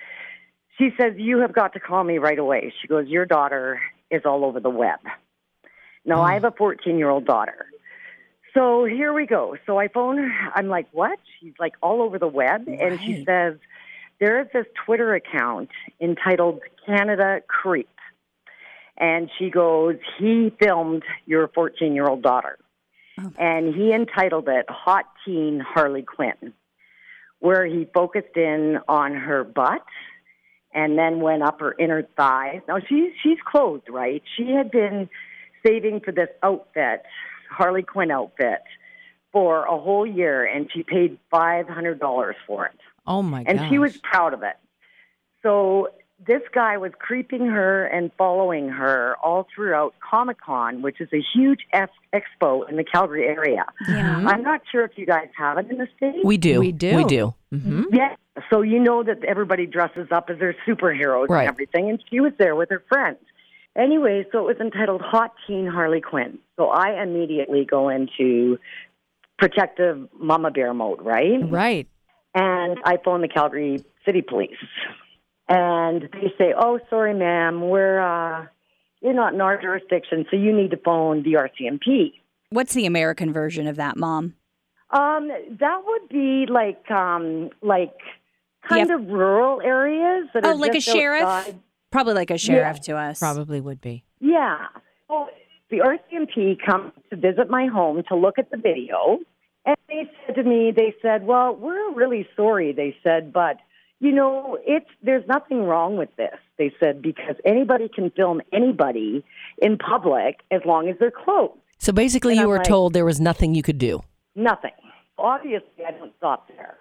she 0.82 0.90
says 1.00 1.14
you 1.18 1.40
have 1.42 1.54
got 1.54 1.74
to 1.74 1.80
call 1.80 2.04
me 2.04 2.18
right 2.18 2.40
away. 2.40 2.74
She 2.82 2.88
goes, 2.88 3.08
"Your 3.08 3.26
daughter 3.26 3.80
is 4.10 4.24
all 4.26 4.44
over 4.44 4.60
the 4.60 4.70
web." 4.70 5.00
Now 6.04 6.24
I 6.24 6.34
have 6.34 6.44
a 6.44 6.52
14-year-old 6.52 7.26
daughter. 7.26 7.68
So 8.56 8.86
here 8.86 9.14
we 9.14 9.28
go. 9.28 9.56
So 9.68 9.78
I 9.78 9.88
phone 9.88 10.18
her. 10.18 10.32
I'm 10.56 10.68
like, 10.68 10.88
"What?" 10.92 11.20
She's 11.40 11.54
like 11.60 11.74
all 11.82 12.02
over 12.02 12.18
the 12.18 12.28
web 12.28 12.68
and 12.68 13.00
she 13.00 13.24
says 13.24 13.58
there 14.20 14.42
is 14.42 14.48
this 14.54 14.66
Twitter 14.86 15.14
account 15.14 15.70
entitled 16.00 16.62
Canada 16.86 17.42
Creep. 17.48 17.90
And 18.98 19.30
she 19.38 19.52
goes, 19.52 19.98
"He 20.18 20.52
filmed 20.60 21.04
your 21.28 21.48
14-year-old 21.48 22.24
daughter." 22.24 22.58
and 23.38 23.76
he 23.76 23.94
entitled 23.94 24.48
it 24.48 24.66
Hot 24.68 25.06
Teen 25.24 25.60
Harley 25.60 26.02
Quinn, 26.02 26.54
where 27.40 27.68
he 27.68 27.86
focused 27.94 28.36
in 28.36 28.80
on 28.88 29.14
her 29.14 29.44
butt 29.44 29.86
and 30.74 30.98
then 30.98 31.20
went 31.20 31.44
up 31.44 31.60
her 31.60 31.76
inner 31.78 32.04
thighs. 32.18 32.62
Now 32.68 32.80
she's 32.80 33.12
she's 33.22 33.38
clothed, 33.46 33.90
right? 33.90 34.24
She 34.38 34.52
had 34.52 34.72
been 34.72 35.10
saving 35.66 36.02
for 36.02 36.12
this 36.12 36.30
outfit, 36.44 37.04
Harley 37.50 37.84
Quinn 37.84 38.12
outfit, 38.12 38.64
for 39.32 39.66
a 39.66 39.78
whole 39.78 40.06
year 40.06 40.44
and 40.46 40.70
she 40.72 40.84
paid 40.84 41.18
five 41.30 41.68
hundred 41.68 42.00
dollars 42.00 42.36
for 42.48 42.66
it. 42.66 42.78
Oh 43.08 43.22
my 43.22 43.44
And 43.48 43.58
gosh. 43.60 43.70
she 43.70 43.78
was 43.78 43.98
proud 43.98 44.34
of 44.34 44.44
it. 44.44 44.56
So 45.44 45.90
this 46.28 46.42
guy 46.54 46.78
was 46.78 46.92
creeping 47.00 47.48
her 47.48 47.86
and 47.86 48.12
following 48.18 48.70
her 48.70 49.16
all 49.24 49.48
throughout 49.54 49.96
Comic 50.08 50.40
Con, 50.40 50.82
which 50.82 51.02
is 51.02 51.10
a 51.14 51.22
huge 51.34 51.62
F- 51.74 51.90
expo 52.14 52.70
in 52.70 52.78
the 52.78 52.84
Calgary 52.84 53.26
area. 53.26 53.66
Yeah. 53.88 54.18
I'm 54.28 54.44
not 54.44 54.62
sure 54.72 54.84
if 54.84 54.92
you 54.98 55.06
guys 55.06 55.30
have 55.38 55.58
it 55.58 55.70
in 55.72 55.78
the 55.78 55.88
States. 55.98 56.18
We 56.24 56.38
do. 56.38 56.60
We 56.60 56.72
do. 56.72 56.96
We 56.98 57.04
do. 57.06 57.34
Mm-hmm. 57.54 57.84
yeah. 57.94 58.16
So 58.52 58.62
you 58.62 58.80
know 58.80 59.04
that 59.04 59.24
everybody 59.26 59.66
dresses 59.66 60.08
up 60.12 60.30
as 60.30 60.38
their 60.40 60.56
superheroes 60.68 61.28
Right. 61.28 61.42
and 61.42 61.50
everything, 61.50 61.90
and 61.90 62.02
she 62.10 62.20
was 62.20 62.34
there 62.38 62.56
with 62.56 62.70
her 62.70 62.84
friends. 62.88 63.18
Anyway, 63.76 64.26
so 64.32 64.40
it 64.40 64.46
was 64.46 64.58
entitled 64.60 65.02
Hot 65.02 65.34
Teen 65.48 65.66
Harley 65.66 66.02
Quinn. 66.02 66.38
So 66.58 66.68
I 66.70 67.02
immediately 67.02 67.66
go 67.66 67.90
into 67.90 68.58
protective 69.40 70.08
mama 70.20 70.52
bear 70.52 70.74
mode, 70.74 71.02
right? 71.02 71.40
Right. 71.50 71.88
and 72.36 72.78
I 72.86 72.98
phone 73.04 73.22
the 73.22 73.28
Calgary 73.28 73.84
City 74.06 74.22
Police, 74.22 74.52
and 75.56 76.04
they 76.14 76.34
say, 76.38 76.54
"Oh, 76.58 76.80
sorry, 76.90 77.14
ma'am, 77.14 77.70
we're 77.70 78.00
uh, 78.00 78.46
you're 79.02 79.14
not 79.14 79.34
in 79.34 79.42
our 79.42 79.62
jurisdiction, 79.62 80.26
so 80.30 80.38
you 80.38 80.56
need 80.56 80.72
to 80.72 80.78
phone 80.78 81.24
the 81.24 81.34
RCMP." 81.34 82.14
What's 82.50 82.74
the 82.74 82.86
American 82.86 83.32
version 83.34 83.68
of 83.68 83.76
that, 83.78 83.98
Mom? 83.98 84.36
Um, 84.92 85.30
that 85.60 85.82
would 85.86 86.10
be 86.10 86.46
like 86.50 86.90
um, 86.92 87.50
like 87.62 87.96
kind 88.68 88.90
Yep. 88.90 89.00
of 89.00 89.08
rural 89.08 89.62
areas 89.62 90.28
that 90.34 90.46
Oh, 90.46 90.50
are 90.50 90.56
like 90.56 90.76
a 90.76 90.82
sheriff? 90.82 91.24
outside. 91.24 91.60
Probably 91.92 92.14
like 92.14 92.32
a 92.32 92.38
sheriff 92.38 92.80
to 92.82 92.96
us. 92.98 93.20
Probably 93.20 93.60
would 93.60 93.82
be. 93.82 94.04
Yeah. 94.20 94.68
So 95.08 95.28
the 95.70 95.80
RCMP 95.80 96.58
comes 96.66 96.92
to 97.10 97.16
visit 97.18 97.50
my 97.50 97.68
home 97.68 98.04
to 98.10 98.16
look 98.16 98.38
at 98.38 98.50
the 98.52 98.58
video, 98.58 99.20
and 99.66 99.76
they 99.90 100.10
said 100.26 100.36
to 100.36 100.44
me, 100.44 100.72
they 100.76 100.94
said, 101.02 101.26
"Well, 101.26 101.56
we're 101.56 101.94
really 101.94 102.28
sorry." 102.36 102.72
They 102.74 102.96
said, 103.04 103.32
"But 103.34 103.58
you 104.02 104.12
know, 104.12 104.58
it's 104.68 104.90
there's 105.02 105.26
nothing 105.28 105.64
wrong 105.64 105.96
with 105.96 106.14
this." 106.18 106.36
They 106.58 106.74
said 106.80 107.02
because 107.02 107.36
anybody 107.46 107.88
can 107.88 108.10
film 108.12 108.42
anybody 108.52 109.24
in 109.62 109.78
public 109.78 110.42
as 110.52 110.62
long 110.66 110.90
as 110.90 110.96
they're 111.00 111.12
clothed. 111.12 111.58
So 111.78 111.94
basically, 111.94 112.34
And 112.34 112.40
you 112.42 112.46
I'm 112.48 112.50
were 112.50 112.58
like- 112.58 112.68
told 112.68 112.94
there 112.94 113.06
was 113.06 113.22
nothing 113.22 113.56
you 113.56 113.64
could 113.64 113.78
do. 113.78 114.02
Nothing. 114.36 114.72
Obviously, 115.18 115.86
I 115.88 115.92
don't 115.92 116.14
stop 116.18 116.48
there. 116.50 116.76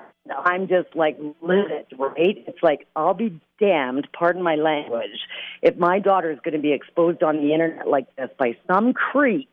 I'm 0.44 0.68
just 0.68 0.94
like 0.94 1.18
livid, 1.42 1.86
right? 1.98 2.36
It's 2.46 2.62
like 2.62 2.86
I'll 2.96 3.14
be 3.14 3.38
damned. 3.58 4.08
Pardon 4.12 4.42
my 4.42 4.54
language. 4.54 5.18
If 5.62 5.76
my 5.76 5.98
daughter 5.98 6.30
is 6.30 6.38
going 6.44 6.54
to 6.54 6.60
be 6.60 6.72
exposed 6.72 7.22
on 7.22 7.36
the 7.38 7.52
internet 7.52 7.88
like 7.88 8.06
this 8.16 8.30
by 8.38 8.56
some 8.66 8.92
creep, 8.92 9.48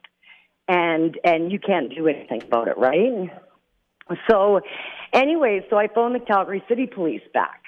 and 0.67 1.17
and 1.24 1.51
you 1.51 1.59
can't 1.59 1.93
do 1.93 2.07
anything 2.07 2.43
about 2.43 2.67
it, 2.67 2.77
right? 2.77 3.29
So, 4.29 4.61
anyway, 5.13 5.65
so 5.69 5.77
I 5.77 5.87
phoned 5.87 6.15
the 6.15 6.19
Calgary 6.19 6.63
City 6.67 6.87
Police 6.87 7.21
back, 7.33 7.61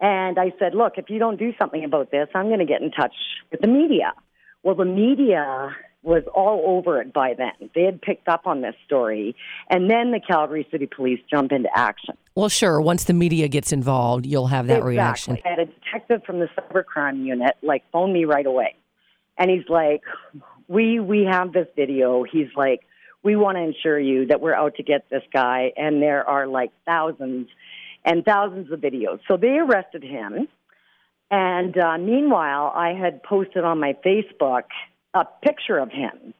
and 0.00 0.38
I 0.38 0.52
said, 0.58 0.74
"Look, 0.74 0.94
if 0.96 1.10
you 1.10 1.18
don't 1.18 1.38
do 1.38 1.52
something 1.60 1.84
about 1.84 2.10
this, 2.10 2.28
I'm 2.34 2.46
going 2.46 2.60
to 2.60 2.64
get 2.64 2.82
in 2.82 2.90
touch 2.90 3.14
with 3.50 3.60
the 3.60 3.68
media." 3.68 4.12
Well, 4.62 4.74
the 4.76 4.84
media 4.84 5.74
was 6.02 6.24
all 6.34 6.62
over 6.66 7.00
it 7.00 7.12
by 7.12 7.34
then. 7.34 7.70
They 7.74 7.82
had 7.82 8.02
picked 8.02 8.28
up 8.28 8.46
on 8.46 8.60
this 8.60 8.74
story, 8.84 9.36
and 9.70 9.90
then 9.90 10.10
the 10.10 10.20
Calgary 10.20 10.66
City 10.70 10.86
Police 10.86 11.20
jump 11.30 11.52
into 11.52 11.68
action. 11.74 12.16
Well, 12.34 12.48
sure. 12.48 12.80
Once 12.80 13.04
the 13.04 13.12
media 13.12 13.48
gets 13.48 13.72
involved, 13.72 14.26
you'll 14.26 14.48
have 14.48 14.66
that 14.66 14.82
reaction. 14.82 15.34
Exactly. 15.34 15.50
I 15.50 15.60
had 15.60 15.68
a 15.68 15.72
detective 15.72 16.24
from 16.24 16.40
the 16.40 16.48
cybercrime 16.58 17.24
unit 17.24 17.56
like 17.62 17.84
phone 17.92 18.12
me 18.12 18.24
right 18.24 18.46
away, 18.46 18.76
and 19.38 19.50
he's 19.50 19.68
like, 19.68 20.02
"We 20.68 20.98
we 20.98 21.24
have 21.30 21.52
this 21.52 21.68
video." 21.76 22.24
He's 22.24 22.48
like, 22.56 22.80
"We 23.22 23.36
want 23.36 23.56
to 23.56 23.62
ensure 23.62 23.98
you 23.98 24.26
that 24.26 24.40
we're 24.40 24.54
out 24.54 24.76
to 24.76 24.82
get 24.82 25.08
this 25.10 25.22
guy," 25.32 25.72
and 25.76 26.02
there 26.02 26.28
are 26.28 26.46
like 26.46 26.70
thousands 26.84 27.48
and 28.04 28.24
thousands 28.24 28.72
of 28.72 28.80
videos. 28.80 29.20
So 29.28 29.36
they 29.36 29.58
arrested 29.58 30.02
him, 30.02 30.48
and 31.30 31.76
uh, 31.78 31.98
meanwhile, 31.98 32.72
I 32.74 32.92
had 32.92 33.22
posted 33.22 33.64
on 33.64 33.80
my 33.80 33.96
Facebook 34.04 34.64
a 35.14 35.24
picture 35.42 35.78
of 35.78 35.90
him. 35.90 36.34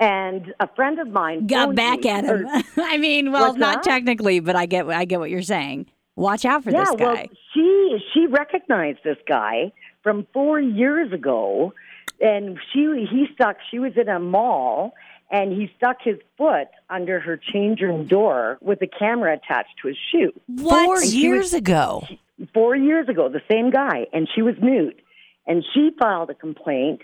And 0.00 0.54
a 0.60 0.68
friend 0.76 1.00
of 1.00 1.08
mine 1.08 1.48
Got 1.48 1.74
back 1.74 2.02
me, 2.04 2.10
at 2.10 2.24
or- 2.24 2.44
him. 2.44 2.64
I 2.76 2.98
mean, 2.98 3.32
well, 3.32 3.54
not 3.56 3.82
that? 3.82 3.90
technically, 3.90 4.38
but 4.38 4.54
I 4.54 4.66
get 4.66 4.88
I 4.88 5.04
get 5.04 5.18
what 5.18 5.28
you're 5.28 5.42
saying. 5.42 5.86
Watch 6.14 6.44
out 6.44 6.64
for 6.64 6.70
yeah, 6.70 6.84
this 6.84 6.94
well, 6.98 7.14
guy. 7.14 7.28
she 7.52 7.98
she 8.14 8.26
recognized 8.26 8.98
this 9.04 9.16
guy 9.26 9.72
from 10.02 10.26
four 10.32 10.60
years 10.60 11.12
ago, 11.12 11.74
and 12.20 12.58
she 12.72 13.06
he 13.10 13.26
stuck. 13.34 13.56
She 13.70 13.80
was 13.80 13.92
in 13.96 14.08
a 14.08 14.20
mall, 14.20 14.94
and 15.30 15.52
he 15.52 15.70
stuck 15.76 15.98
his 16.02 16.16
foot 16.36 16.68
under 16.88 17.20
her 17.20 17.36
change 17.52 17.80
room 17.80 18.06
door 18.06 18.58
with 18.60 18.80
a 18.82 18.86
camera 18.86 19.34
attached 19.34 19.74
to 19.82 19.88
his 19.88 19.96
shoe. 20.10 20.32
Four 20.58 20.96
And 20.96 21.10
she 21.10 21.18
years 21.18 21.52
ago. 21.52 22.06
Four 22.54 22.76
years 22.76 23.08
ago, 23.08 23.28
the 23.28 23.42
same 23.50 23.70
guy, 23.70 24.06
and 24.12 24.28
she 24.32 24.42
was 24.42 24.54
nude, 24.62 25.02
and 25.46 25.64
she 25.74 25.90
filed 25.98 26.30
a 26.30 26.34
complaint 26.34 27.02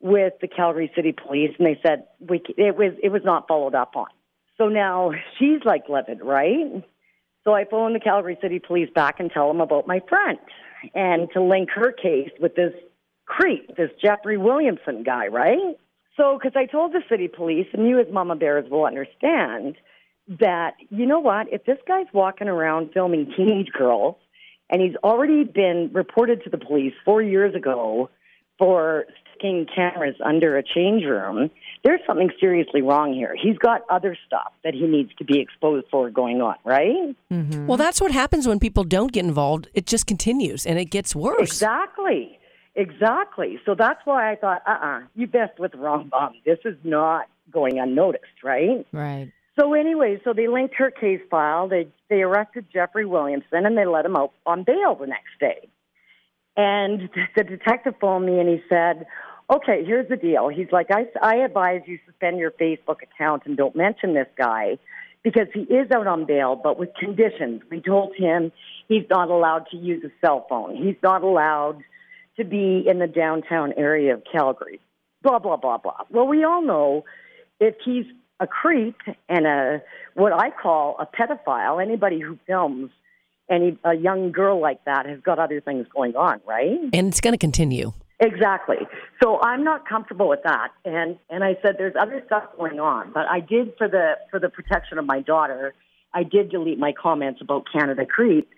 with 0.00 0.34
the 0.40 0.48
Calgary 0.48 0.92
City 0.94 1.12
Police, 1.12 1.52
and 1.58 1.66
they 1.66 1.80
said 1.82 2.06
we 2.20 2.42
it 2.56 2.76
was 2.76 2.92
it 3.02 3.10
was 3.10 3.22
not 3.24 3.48
followed 3.48 3.74
up 3.74 3.96
on. 3.96 4.08
So 4.58 4.68
now 4.68 5.12
she's 5.38 5.60
like 5.64 5.88
livid, 5.88 6.20
right? 6.22 6.84
So 7.44 7.54
I 7.54 7.64
phoned 7.64 7.94
the 7.94 8.00
Calgary 8.00 8.36
City 8.42 8.58
Police 8.58 8.90
back 8.94 9.20
and 9.20 9.30
tell 9.30 9.48
them 9.48 9.60
about 9.60 9.86
my 9.86 10.00
friend 10.08 10.38
and 10.94 11.28
to 11.32 11.42
link 11.42 11.70
her 11.70 11.92
case 11.92 12.30
with 12.40 12.54
this 12.54 12.72
creep, 13.24 13.76
this 13.76 13.90
Jeffrey 14.02 14.36
Williamson 14.36 15.02
guy, 15.02 15.28
right? 15.28 15.78
So, 16.16 16.38
because 16.38 16.56
I 16.56 16.66
told 16.66 16.92
the 16.92 17.02
city 17.10 17.28
police, 17.28 17.66
and 17.72 17.86
you 17.86 18.00
as 18.00 18.06
Mama 18.10 18.36
Bears 18.36 18.70
will 18.70 18.86
understand, 18.86 19.76
that, 20.40 20.74
you 20.88 21.06
know 21.06 21.20
what, 21.20 21.52
if 21.52 21.64
this 21.64 21.78
guy's 21.86 22.06
walking 22.12 22.48
around 22.48 22.90
filming 22.92 23.32
teenage 23.36 23.68
girls, 23.72 24.16
and 24.70 24.82
he's 24.82 24.96
already 25.04 25.44
been 25.44 25.90
reported 25.92 26.42
to 26.44 26.50
the 26.50 26.58
police 26.58 26.94
four 27.04 27.22
years 27.22 27.54
ago 27.54 28.10
for 28.58 29.04
sticking 29.30 29.66
cameras 29.72 30.16
under 30.24 30.56
a 30.56 30.62
change 30.62 31.04
room, 31.04 31.50
there's 31.84 32.00
something 32.06 32.30
seriously 32.40 32.82
wrong 32.82 33.12
here. 33.12 33.36
He's 33.40 33.58
got 33.58 33.82
other 33.90 34.16
stuff 34.26 34.52
that 34.64 34.74
he 34.74 34.86
needs 34.86 35.10
to 35.18 35.24
be 35.24 35.38
exposed 35.38 35.86
for 35.90 36.10
going 36.10 36.40
on, 36.40 36.56
right? 36.64 37.14
Mm-hmm. 37.30 37.66
Well, 37.66 37.76
that's 37.76 38.00
what 38.00 38.10
happens 38.10 38.48
when 38.48 38.58
people 38.58 38.82
don't 38.82 39.12
get 39.12 39.24
involved. 39.24 39.68
It 39.74 39.86
just 39.86 40.06
continues 40.06 40.66
and 40.66 40.78
it 40.78 40.86
gets 40.86 41.14
worse. 41.14 41.48
Exactly. 41.48 42.38
Exactly. 42.76 43.58
So 43.64 43.74
that's 43.74 44.00
why 44.04 44.30
I 44.30 44.36
thought, 44.36 44.62
uh 44.66 44.78
uh 44.82 45.00
you 45.14 45.28
messed 45.32 45.58
with 45.58 45.72
the 45.72 45.78
wrong 45.78 46.08
bomb. 46.08 46.34
This 46.44 46.58
is 46.64 46.76
not 46.84 47.26
going 47.50 47.78
unnoticed, 47.78 48.44
right? 48.44 48.86
Right. 48.92 49.32
So 49.58 49.72
anyway, 49.72 50.20
so 50.22 50.34
they 50.34 50.46
linked 50.46 50.74
her 50.74 50.90
case 50.90 51.22
file. 51.30 51.68
They 51.68 51.88
they 52.10 52.20
arrested 52.20 52.66
Jeffrey 52.70 53.06
Williamson 53.06 53.64
and 53.64 53.76
they 53.78 53.86
let 53.86 54.04
him 54.04 54.14
out 54.14 54.32
on 54.44 54.62
bail 54.62 54.94
the 54.94 55.06
next 55.06 55.40
day. 55.40 55.68
And 56.56 57.08
the 57.34 57.44
detective 57.44 57.94
phoned 57.98 58.26
me 58.26 58.38
and 58.40 58.48
he 58.48 58.62
said, 58.68 59.06
"Okay, 59.50 59.82
here's 59.82 60.08
the 60.08 60.16
deal." 60.16 60.48
He's 60.48 60.70
like, 60.70 60.88
"I 60.90 61.06
I 61.22 61.36
advise 61.36 61.80
you 61.86 61.98
suspend 62.04 62.38
your 62.38 62.50
Facebook 62.50 63.02
account 63.02 63.44
and 63.46 63.56
don't 63.56 63.74
mention 63.74 64.12
this 64.12 64.28
guy 64.36 64.78
because 65.22 65.48
he 65.54 65.62
is 65.62 65.90
out 65.90 66.06
on 66.06 66.26
bail, 66.26 66.56
but 66.56 66.78
with 66.78 66.90
conditions. 66.94 67.62
We 67.70 67.80
told 67.80 68.14
him 68.14 68.52
he's 68.88 69.06
not 69.08 69.30
allowed 69.30 69.66
to 69.70 69.78
use 69.78 70.04
a 70.04 70.10
cell 70.24 70.44
phone. 70.48 70.76
He's 70.76 70.96
not 71.02 71.22
allowed 71.22 71.82
to 72.36 72.44
be 72.44 72.84
in 72.86 72.98
the 72.98 73.06
downtown 73.06 73.72
area 73.76 74.14
of 74.14 74.22
Calgary. 74.30 74.80
Blah 75.22 75.38
blah 75.38 75.56
blah 75.56 75.78
blah." 75.78 76.04
Well, 76.10 76.26
we 76.26 76.44
all 76.44 76.62
know 76.62 77.04
if 77.60 77.74
he's 77.84 78.06
a 78.40 78.46
creep 78.46 78.96
and 79.28 79.46
a 79.46 79.82
what 80.14 80.32
I 80.32 80.50
call 80.50 80.96
a 80.98 81.06
pedophile, 81.06 81.82
anybody 81.82 82.20
who 82.20 82.38
films 82.46 82.90
any 83.50 83.78
a 83.84 83.94
young 83.94 84.32
girl 84.32 84.60
like 84.60 84.84
that 84.84 85.06
has 85.06 85.20
got 85.20 85.38
other 85.38 85.60
things 85.60 85.86
going 85.94 86.16
on, 86.16 86.40
right? 86.46 86.78
And 86.92 87.08
it's 87.08 87.20
going 87.20 87.34
to 87.34 87.38
continue. 87.38 87.92
Exactly. 88.18 88.78
So 89.22 89.40
I'm 89.42 89.62
not 89.62 89.86
comfortable 89.86 90.28
with 90.28 90.42
that. 90.44 90.68
And 90.84 91.18
and 91.28 91.44
I 91.44 91.56
said 91.62 91.76
there's 91.78 91.94
other 92.00 92.22
stuff 92.26 92.44
going 92.56 92.80
on, 92.80 93.12
but 93.12 93.26
I 93.30 93.40
did 93.40 93.74
for 93.76 93.88
the 93.88 94.14
for 94.30 94.40
the 94.40 94.48
protection 94.48 94.98
of 94.98 95.04
my 95.04 95.20
daughter, 95.20 95.74
I 96.14 96.22
did 96.22 96.50
delete 96.50 96.78
my 96.78 96.92
comments 96.92 97.40
about 97.42 97.64
Canada 97.70 98.06
Creep 98.06 98.48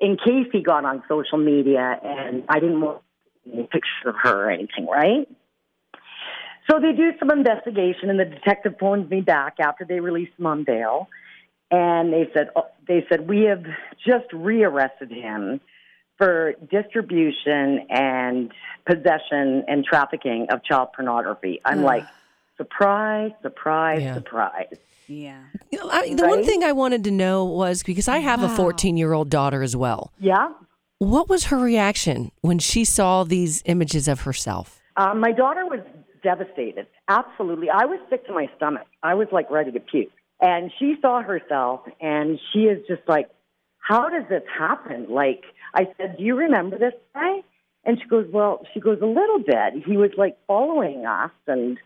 in 0.00 0.16
case 0.16 0.48
he 0.50 0.62
got 0.62 0.84
on 0.84 1.02
social 1.08 1.38
media 1.38 2.00
and 2.02 2.44
I 2.48 2.58
didn't 2.58 2.80
want 2.80 3.02
any 3.50 3.62
pictures 3.64 4.06
of 4.06 4.14
her 4.22 4.46
or 4.46 4.50
anything, 4.50 4.86
right? 4.86 5.28
So 6.70 6.78
they 6.78 6.92
do 6.92 7.10
some 7.18 7.30
investigation 7.30 8.08
and 8.08 8.18
the 8.18 8.24
detective 8.24 8.74
phones 8.78 9.10
me 9.10 9.20
back 9.20 9.54
after 9.60 9.84
they 9.84 10.00
released 10.00 10.32
him 10.38 10.46
on 10.46 10.64
bail 10.64 11.08
and 11.70 12.12
they 12.12 12.30
said 12.34 12.50
oh, 12.54 12.66
they 12.86 13.04
said 13.08 13.28
we 13.28 13.42
have 13.42 13.64
just 14.06 14.32
rearrested 14.32 15.10
him 15.10 15.60
for 16.18 16.54
distribution 16.70 17.86
and 17.90 18.52
possession 18.86 19.64
and 19.66 19.84
trafficking 19.84 20.46
of 20.50 20.62
child 20.62 20.90
pornography. 20.94 21.60
I'm 21.64 21.82
like, 21.82 22.04
surprise, 22.56 23.32
surprise, 23.42 24.02
Yeah. 24.02 24.14
surprise. 24.14 24.76
Yeah. 25.08 25.40
You 25.70 25.78
know, 25.78 25.88
I, 25.90 26.14
the 26.14 26.28
one 26.28 26.44
thing 26.44 26.62
I 26.62 26.72
wanted 26.72 27.04
to 27.04 27.10
know 27.10 27.44
was 27.44 27.82
because 27.82 28.06
I 28.06 28.18
have 28.18 28.42
a 28.42 28.48
14 28.48 28.96
year 28.96 29.12
old 29.12 29.30
daughter 29.30 29.62
as 29.62 29.74
well. 29.76 30.12
Yeah. 30.20 30.50
What 31.02 31.28
was 31.28 31.46
her 31.46 31.58
reaction 31.58 32.30
when 32.42 32.60
she 32.60 32.84
saw 32.84 33.24
these 33.24 33.60
images 33.66 34.06
of 34.06 34.20
herself? 34.20 34.80
Um, 34.96 35.18
my 35.18 35.32
daughter 35.32 35.66
was 35.66 35.80
devastated. 36.22 36.86
Absolutely. 37.08 37.68
I 37.70 37.86
was 37.86 37.98
sick 38.08 38.24
to 38.28 38.32
my 38.32 38.48
stomach. 38.56 38.86
I 39.02 39.14
was 39.14 39.26
like 39.32 39.50
ready 39.50 39.72
to 39.72 39.80
puke. 39.80 40.12
And 40.40 40.70
she 40.78 40.94
saw 41.02 41.20
herself 41.20 41.80
and 42.00 42.38
she 42.52 42.66
is 42.66 42.86
just 42.86 43.02
like, 43.08 43.28
how 43.78 44.10
does 44.10 44.22
this 44.28 44.44
happen? 44.56 45.06
Like, 45.10 45.42
I 45.74 45.88
said, 45.96 46.18
do 46.18 46.22
you 46.22 46.36
remember 46.36 46.78
this 46.78 46.94
guy? 47.14 47.38
And 47.84 47.98
she 48.00 48.06
goes, 48.06 48.28
well, 48.32 48.64
she 48.72 48.78
goes, 48.78 48.98
a 49.02 49.06
little 49.06 49.40
bit. 49.40 49.82
He 49.84 49.96
was 49.96 50.12
like 50.16 50.36
following 50.46 51.04
us 51.04 51.32
and, 51.48 51.78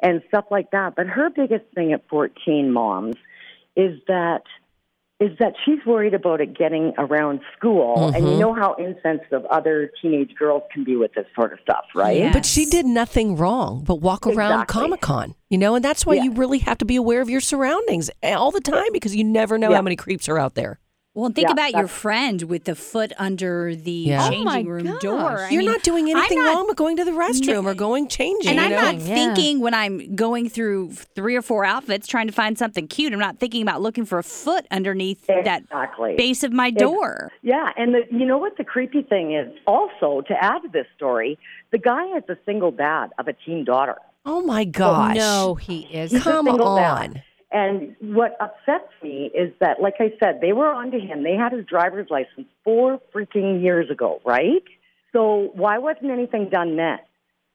and 0.00 0.22
stuff 0.28 0.44
like 0.48 0.70
that. 0.70 0.94
But 0.94 1.08
her 1.08 1.28
biggest 1.28 1.64
thing 1.74 1.92
at 1.92 2.08
14 2.08 2.72
moms 2.72 3.16
is 3.74 3.98
that 4.06 4.42
is 5.20 5.36
that 5.38 5.52
she's 5.64 5.84
worried 5.84 6.14
about 6.14 6.40
it 6.40 6.56
getting 6.56 6.94
around 6.96 7.40
school. 7.56 8.08
And 8.08 8.24
you 8.24 8.32
mm-hmm. 8.32 8.40
know 8.40 8.54
how 8.54 8.72
insensitive 8.74 9.44
other 9.46 9.92
teenage 10.00 10.34
girls 10.34 10.62
can 10.72 10.82
be 10.82 10.96
with 10.96 11.12
this 11.12 11.26
sort 11.34 11.52
of 11.52 11.58
stuff, 11.60 11.84
right? 11.94 12.16
Yeah. 12.16 12.32
But 12.32 12.46
she 12.46 12.64
did 12.64 12.86
nothing 12.86 13.36
wrong 13.36 13.84
but 13.84 13.96
walk 13.96 14.26
around 14.26 14.62
Exactly. 14.62 14.80
Comic 14.80 15.00
Con, 15.02 15.34
you 15.50 15.58
know, 15.58 15.74
and 15.74 15.84
that's 15.84 16.06
why 16.06 16.14
Yeah. 16.14 16.24
you 16.24 16.32
really 16.32 16.58
have 16.60 16.78
to 16.78 16.86
be 16.86 16.96
aware 16.96 17.20
of 17.20 17.28
your 17.28 17.42
surroundings 17.42 18.10
eh, 18.22 18.32
all 18.32 18.50
the 18.50 18.62
time 18.62 18.88
because 18.92 19.14
you 19.14 19.22
never 19.22 19.58
know 19.58 19.68
Yeah. 19.70 19.76
how 19.76 19.82
many 19.82 19.96
creeps 19.96 20.26
are 20.28 20.38
out 20.38 20.54
there. 20.54 20.80
Well, 21.20 21.26
and 21.26 21.34
think 21.34 21.48
Yeah, 21.48 21.52
about 21.52 21.72
your 21.72 21.86
friend 21.86 22.40
with 22.44 22.64
the 22.64 22.74
foot 22.74 23.12
under 23.18 23.74
the 23.74 23.90
Yeah. 23.92 24.24
Oh 24.24 24.30
changing 24.30 24.44
my 24.46 24.60
room 24.62 24.86
gosh. 24.86 25.00
door. 25.02 25.38
I 25.44 25.50
You're 25.50 25.58
mean, 25.62 25.70
not 25.70 25.82
doing 25.82 26.10
anything 26.10 26.38
not- 26.38 26.54
wrong 26.54 26.66
but 26.66 26.76
going 26.76 26.96
to 26.96 27.04
the 27.04 27.10
restroom 27.10 27.66
or 27.66 27.74
going 27.74 28.08
changing. 28.08 28.50
And 28.50 28.58
you 28.58 28.64
I'm 28.64 28.70
know? 28.70 28.80
not 28.80 28.94
Yeah. 29.06 29.14
thinking 29.14 29.60
when 29.60 29.74
I'm 29.74 30.16
going 30.16 30.48
through 30.48 30.92
three 31.14 31.36
or 31.36 31.42
four 31.42 31.66
outfits 31.66 32.06
trying 32.06 32.26
to 32.26 32.32
find 32.32 32.56
something 32.56 32.88
cute. 32.88 33.12
I'm 33.12 33.18
not 33.18 33.38
thinking 33.38 33.60
about 33.60 33.82
looking 33.82 34.06
for 34.06 34.18
a 34.18 34.22
foot 34.22 34.66
underneath 34.70 35.26
that 35.26 35.46
Exactly. 35.64 36.14
base 36.16 36.42
of 36.42 36.52
my 36.52 36.70
door. 36.70 37.30
Yeah, 37.42 37.68
and 37.76 37.94
the, 37.94 38.00
you 38.10 38.24
know 38.24 38.38
what 38.38 38.56
the 38.56 38.64
creepy 38.64 39.02
thing 39.02 39.34
is? 39.34 39.52
Also, 39.66 40.22
to 40.22 40.34
add 40.42 40.60
to 40.62 40.68
this 40.68 40.86
story, 40.96 41.38
the 41.70 41.78
guy 41.78 42.06
is 42.16 42.24
a 42.30 42.36
single 42.46 42.70
dad 42.70 43.10
of 43.18 43.28
a 43.28 43.34
teen 43.34 43.64
daughter. 43.64 43.96
oh 44.26 44.40
my 44.42 44.62
oh, 44.62 44.70
gosh. 44.70 45.16
No, 45.16 45.54
he 45.54 45.80
is. 45.92 46.12
He's 46.12 46.20
a 46.20 46.24
Come 46.24 46.46
single 46.46 46.66
on. 46.66 47.12
dad. 47.12 47.22
And 47.52 47.96
what 48.00 48.36
upsets 48.40 48.92
me 49.02 49.30
is 49.34 49.52
that, 49.60 49.80
like 49.80 49.94
I 49.98 50.12
said, 50.22 50.40
they 50.40 50.52
were 50.52 50.68
onto 50.68 51.00
him. 51.00 51.24
They 51.24 51.34
had 51.34 51.52
his 51.52 51.66
driver's 51.66 52.08
license 52.08 52.46
four 52.62 53.00
freaking 53.12 53.60
years 53.62 53.90
ago, 53.90 54.20
right? 54.24 54.62
So 55.12 55.50
why 55.54 55.78
wasn't 55.78 56.12
anything 56.12 56.48
done 56.48 56.76
then? 56.76 56.98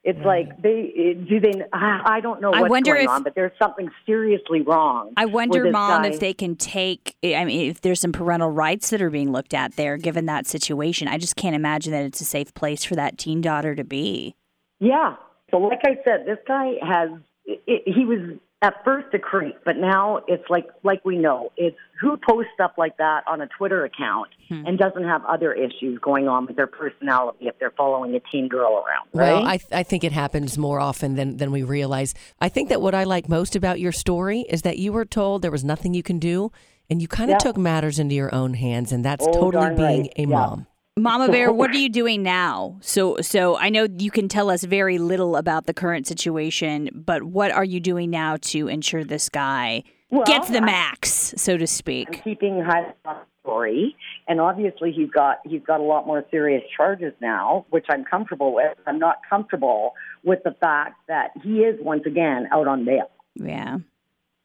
It's 0.04 0.20
mm. 0.20 0.26
like 0.26 0.62
they 0.62 1.18
do 1.28 1.40
they. 1.40 1.64
I 1.74 2.20
don't 2.22 2.40
know 2.40 2.54
I 2.54 2.62
wonder 2.64 2.94
going 2.94 3.06
if- 3.06 3.10
on, 3.10 3.24
but 3.24 3.34
there's 3.34 3.58
something 3.58 3.90
seriously 4.06 4.62
wrong. 4.62 5.14
I 5.18 5.26
wonder, 5.26 5.72
Mom, 5.72 6.04
guy. 6.04 6.10
if 6.10 6.20
they 6.20 6.34
can 6.34 6.56
take, 6.56 7.16
I 7.24 7.44
mean, 7.44 7.72
if 7.72 7.82
there's 7.82 8.00
some 8.02 8.12
parental 8.12 8.52
rights 8.52 8.92
that 8.92 9.02
are 9.02 9.10
being 9.10 9.32
looked 9.32 9.56
at 9.56 9.76
there, 9.78 9.98
given 9.98 10.28
that 10.28 10.46
situation. 10.46 11.08
I 11.08 11.18
just 11.18 11.36
can't 11.36 11.56
imagine 11.56 11.92
that 11.92 12.04
it's 12.04 12.22
a 12.22 12.26
safe 12.26 12.54
place 12.54 12.84
for 12.84 12.96
that 12.96 13.18
teen 13.18 13.42
daughter 13.42 13.74
to 13.74 13.84
be. 13.84 14.36
Yeah. 14.80 15.16
So, 15.50 15.58
like 15.58 15.82
I 15.84 15.96
said, 16.04 16.26
this 16.28 16.38
guy 16.48 16.74
has. 16.84 17.10
It, 17.46 17.84
he 17.86 18.06
was 18.06 18.38
at 18.66 18.84
first 18.84 19.14
a 19.14 19.20
creep, 19.20 19.56
but 19.64 19.78
now 19.78 20.22
it's 20.28 20.44
like 20.50 20.68
like 20.84 21.04
we 21.06 21.18
know 21.18 21.52
it's 21.56 21.78
who 22.02 22.18
posts 22.18 22.52
stuff 22.56 22.72
like 22.78 22.98
that 22.98 23.24
on 23.28 23.40
a 23.42 23.48
Twitter 23.58 23.86
account 23.86 24.30
Hmm. 24.50 24.64
and 24.68 24.78
doesn't 24.78 25.04
have 25.04 25.24
other 25.26 25.54
issues 25.54 25.98
going 26.00 26.28
on 26.28 26.46
with 26.46 26.56
their 26.56 26.68
personality 26.68 27.48
if 27.48 27.58
they're 27.60 27.72
following 27.72 28.14
a 28.16 28.20
teen 28.32 28.48
girl 28.48 28.74
around, 28.76 29.08
right? 29.14 29.34
Well, 29.34 29.46
I, 29.48 29.58
th- 29.58 29.72
I 29.72 29.82
think 29.82 30.04
it 30.04 30.12
happens 30.12 30.56
more 30.58 30.80
often 30.80 31.16
than, 31.16 31.38
than 31.38 31.52
we 31.52 31.64
realize. 31.64 32.14
I 32.40 32.50
think 32.50 32.70
that 32.70 32.80
what 32.80 32.94
I 32.94 33.06
like 33.06 33.28
most 33.28 33.56
about 33.56 33.80
your 33.80 33.92
story 33.92 34.42
is 34.42 34.62
that 34.62 34.78
you 34.78 34.94
were 34.94 35.04
told 35.06 35.42
there 35.42 35.50
was 35.50 35.64
nothing 35.64 35.96
you 35.96 36.04
can 36.04 36.20
do, 36.20 36.52
and 36.92 37.02
you 37.02 37.08
kind 37.08 37.32
of 37.32 37.36
Yeah. 37.36 37.38
took 37.40 37.58
matters 37.58 37.98
into 37.98 38.14
your 38.14 38.34
own 38.36 38.54
hands, 38.54 38.92
and 38.92 39.04
that's 39.04 39.26
Oh, 39.28 39.32
totally 39.34 39.74
being 39.76 40.02
right. 40.02 40.14
a 40.16 40.22
Yeah. 40.22 40.26
mom. 40.28 40.68
Mama 40.98 41.28
Bear, 41.30 41.52
what 41.52 41.72
are 41.72 41.78
you 41.78 41.90
doing 41.90 42.24
now? 42.24 42.78
So, 42.80 43.18
so 43.20 43.58
I 43.58 43.70
know 43.70 43.86
you 44.00 44.10
can 44.10 44.30
tell 44.30 44.50
us 44.50 44.64
very 44.64 44.98
little 44.98 45.36
about 45.36 45.66
the 45.66 45.74
current 45.74 46.08
situation, 46.08 46.90
but 46.94 47.24
what 47.24 47.52
are 47.52 47.66
you 47.66 47.82
doing 47.82 48.10
now 48.10 48.38
to 48.44 48.70
ensure 48.70 49.04
this 49.04 49.28
guy 49.28 49.84
Well, 50.10 50.24
gets 50.24 50.48
the 50.50 50.60
I- 50.60 50.66
max, 50.66 51.34
so 51.36 51.58
to 51.58 51.64
I'm 51.64 51.68
speak? 51.68 52.24
keeping 52.24 52.62
high 52.62 52.94
story, 53.42 53.98
and 54.30 54.40
obviously 54.40 54.94
he's 54.94 55.10
got 55.12 55.40
he's 55.46 55.62
got 55.68 55.82
a 55.82 55.84
lot 55.84 56.08
more 56.08 56.24
serious 56.32 56.64
charges 56.78 57.12
now, 57.20 57.66
which 57.72 57.86
I'm 57.90 58.06
comfortable 58.06 58.56
with. 58.56 58.78
I'm 58.88 58.98
not 58.98 59.18
comfortable 59.30 59.96
with 60.24 60.44
the 60.46 60.56
fact 60.62 60.96
that 61.10 61.32
he 61.44 61.60
is 61.60 61.78
once 61.84 62.04
again 62.06 62.48
out 62.54 62.68
on 62.70 62.86
bail. 62.86 63.12
Yeah. 63.36 63.80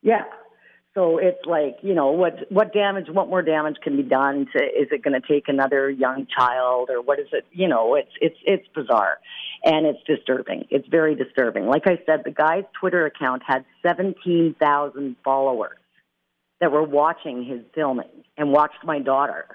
Yeah. 0.02 0.24
So 0.94 1.18
it's 1.18 1.38
like, 1.46 1.76
you 1.82 1.94
know, 1.94 2.10
what 2.10 2.50
what 2.50 2.72
damage, 2.72 3.06
what 3.08 3.28
more 3.28 3.42
damage 3.42 3.76
can 3.82 3.96
be 3.96 4.02
done 4.02 4.46
to 4.56 4.62
is 4.62 4.88
it 4.90 5.02
going 5.04 5.20
to 5.20 5.26
take 5.26 5.44
another 5.48 5.88
young 5.88 6.26
child 6.36 6.90
or 6.90 7.00
what 7.00 7.20
is 7.20 7.28
it, 7.32 7.44
you 7.52 7.68
know, 7.68 7.94
it's 7.94 8.10
it's 8.20 8.36
it's 8.44 8.66
bizarre 8.74 9.18
and 9.64 9.86
it's 9.86 10.00
disturbing. 10.04 10.64
It's 10.68 10.88
very 10.88 11.14
disturbing. 11.14 11.66
Like 11.66 11.86
I 11.86 12.00
said, 12.06 12.22
the 12.24 12.32
guy's 12.32 12.64
Twitter 12.80 13.06
account 13.06 13.42
had 13.46 13.64
17,000 13.86 15.16
followers 15.24 15.76
that 16.60 16.72
were 16.72 16.82
watching 16.82 17.44
his 17.44 17.60
filming 17.74 18.24
and 18.36 18.50
watched 18.52 18.84
my 18.84 18.98
daughter. 18.98 19.46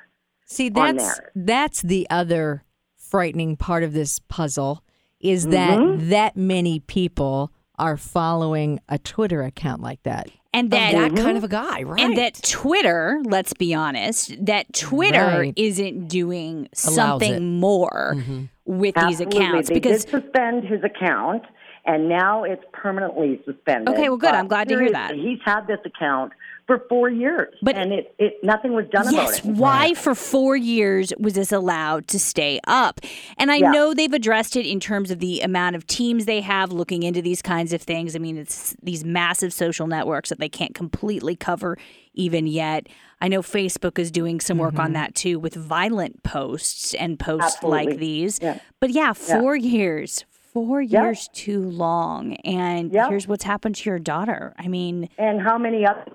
See, 0.46 0.72
on 0.74 0.96
that's 0.96 1.18
there. 1.20 1.32
that's 1.36 1.82
the 1.82 2.08
other 2.10 2.64
frightening 2.96 3.58
part 3.58 3.84
of 3.84 3.92
this 3.94 4.20
puzzle 4.30 4.84
is 5.20 5.46
Mm-hmm. 5.46 5.98
that 5.98 6.10
that 6.10 6.38
many 6.38 6.80
people 6.80 7.52
are 7.80 7.98
following 7.98 8.80
a 8.90 8.98
Twitter 8.98 9.44
account 9.44 9.82
like 9.82 10.02
that. 10.04 10.30
And 10.54 10.72
that, 10.72 10.94
that 10.94 11.16
kind 11.22 11.38
of 11.38 11.44
a 11.44 11.50
guy, 11.50 11.84
right? 11.84 12.00
and 12.00 12.18
that 12.18 12.42
Twitter, 12.42 13.22
let's 13.26 13.54
be 13.54 13.74
honest, 13.74 14.34
that 14.46 14.72
Twitter 14.74 15.18
Right. 15.40 15.54
isn't 15.58 16.08
doing 16.08 16.70
Allows 16.86 16.96
something 16.96 17.34
it. 17.34 17.40
more 17.42 18.14
mm-hmm. 18.16 18.44
with 18.64 18.96
these 18.96 19.20
accounts 19.20 19.68
they 19.68 19.76
because 19.76 20.06
did 20.06 20.24
suspend 20.24 20.64
his 20.64 20.82
account 20.86 21.44
and 21.86 22.08
now 22.08 22.44
it's 22.44 22.64
permanently 22.72 23.42
suspended. 23.46 23.90
Okay, 23.90 24.08
well, 24.08 24.18
good. 24.18 24.28
But 24.28 24.36
I'm 24.36 24.48
glad 24.48 24.70
to 24.70 24.80
hear 24.80 24.92
that. 24.92 25.14
He's 25.14 25.40
had 25.44 25.68
this 25.68 25.80
account 25.86 26.32
for 26.68 26.84
four 26.90 27.10
years, 27.10 27.54
But- 27.62 27.76
and 27.76 27.94
it, 27.94 28.16
it 28.18 28.44
nothing 28.44 28.74
was 28.74 28.86
done 28.92 29.06
Yes, 29.14 29.40
about 29.40 29.52
it. 29.52 29.58
why 29.60 29.94
for 29.94 30.16
four 30.16 30.56
years 30.58 31.14
was 31.20 31.34
this 31.34 31.52
allowed 31.52 32.08
to 32.08 32.20
stay 32.20 32.60
up? 32.66 33.02
And 33.38 33.52
I 33.52 33.58
Yeah. 33.58 33.72
know 33.72 33.94
they've 33.94 34.12
addressed 34.14 34.56
it 34.56 34.66
in 34.66 34.80
terms 34.80 35.12
of 35.12 35.20
the 35.20 35.42
amount 35.42 35.76
of 35.76 35.86
teams 35.86 36.26
they 36.26 36.42
have 36.42 36.72
looking 36.72 37.04
into 37.04 37.22
these 37.22 37.42
kinds 37.44 37.72
of 37.72 37.82
things. 37.84 38.16
I 38.16 38.20
mean, 38.20 38.38
it's 38.38 38.76
these 38.82 39.06
massive 39.06 39.54
social 39.54 39.86
networks 39.86 40.30
that 40.30 40.40
they 40.40 40.50
can't 40.50 40.74
completely 40.74 41.36
cover 41.36 41.78
even 42.16 42.48
yet. 42.48 42.88
I 43.22 43.28
know 43.28 43.42
Facebook 43.42 44.00
is 44.00 44.10
doing 44.12 44.40
some 44.40 44.58
work 44.58 44.80
on 44.80 44.94
that 44.94 45.14
too 45.16 45.38
with 45.40 45.54
violent 45.56 46.24
posts 46.24 46.94
and 46.96 47.20
posts 47.20 47.62
like 47.64 47.90
Mm-hmm. 47.90 48.00
These. 48.00 48.40
Yeah. 48.42 48.60
But 48.80 48.90
yeah, 48.90 49.14
four 49.14 49.56
years. 49.56 50.26
Four 50.54 50.82
Yeah. 50.82 51.04
years 51.04 51.30
too 51.34 51.60
long. 51.62 52.36
And 52.46 52.92
Yeah. 52.92 53.10
here's 53.10 53.28
what's 53.28 53.44
happened 53.44 53.76
to 53.76 53.90
your 53.90 54.00
daughter. 54.00 54.54
I 54.58 54.68
mean, 54.70 55.10
And 55.18 55.42
how 55.42 55.58
many 55.58 55.86
other 55.86 56.06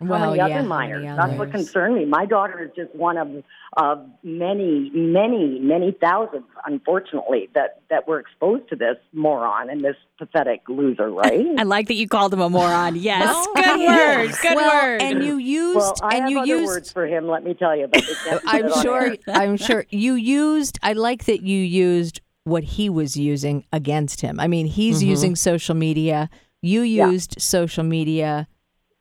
how 0.00 0.06
Well, 0.06 0.20
many 0.30 0.36
yeah, 0.36 0.44
other 0.46 0.54
how 0.54 0.62
minors? 0.62 1.02
many 1.02 1.16
That's 1.16 1.38
what 1.38 1.48
others? 1.48 1.52
concerned 1.52 1.94
me. 1.96 2.04
My 2.04 2.24
daughter 2.26 2.62
is 2.62 2.70
just 2.76 2.94
one 2.94 3.16
of 3.16 3.28
of 3.76 4.06
many, 4.22 4.90
many, 4.94 5.58
many 5.60 5.92
thousands, 6.00 6.44
unfortunately, 6.66 7.48
that 7.54 7.82
that 7.90 8.08
were 8.08 8.18
exposed 8.18 8.68
to 8.70 8.76
this 8.76 8.96
moron 9.12 9.68
and 9.70 9.84
this 9.84 9.96
pathetic 10.18 10.62
loser, 10.68 11.10
right? 11.10 11.46
I 11.58 11.62
like 11.64 11.88
that 11.88 11.94
you 11.94 12.08
called 12.08 12.32
him 12.32 12.40
a 12.40 12.48
moron. 12.48 12.96
Yes. 12.96 13.24
Well, 13.26 13.52
good 13.54 13.80
yeah. 13.80 14.16
words. 14.18 14.40
Good 14.40 14.54
well, 14.56 14.82
words. 14.84 15.04
And 15.04 15.22
you 15.24 15.36
used 15.36 15.76
well, 15.76 15.98
I 16.02 16.14
and 16.16 16.22
have 16.22 16.30
you 16.30 16.38
other 16.40 16.46
used 16.46 16.66
words 16.66 16.92
for 16.92 17.06
him. 17.06 17.28
Let 17.28 17.44
me 17.44 17.54
tell 17.54 17.76
you. 17.76 17.88
But 17.88 18.02
they 18.24 18.38
I'm 18.46 18.82
sure. 18.82 19.16
I'm 19.28 19.56
sure 19.56 19.84
you 19.90 20.14
used. 20.14 20.78
I 20.82 20.92
like 20.94 21.24
that 21.26 21.42
you 21.42 21.58
used 21.58 22.20
what 22.44 22.64
he 22.64 22.88
was 22.88 23.16
using 23.16 23.64
against 23.72 24.22
him. 24.22 24.40
I 24.40 24.46
mean, 24.48 24.66
he's 24.66 25.00
Mm-hmm. 25.00 25.10
using 25.10 25.36
social 25.36 25.74
media. 25.74 26.30
You 26.62 26.80
used 26.82 27.40
social 27.40 27.84
media 27.84 28.48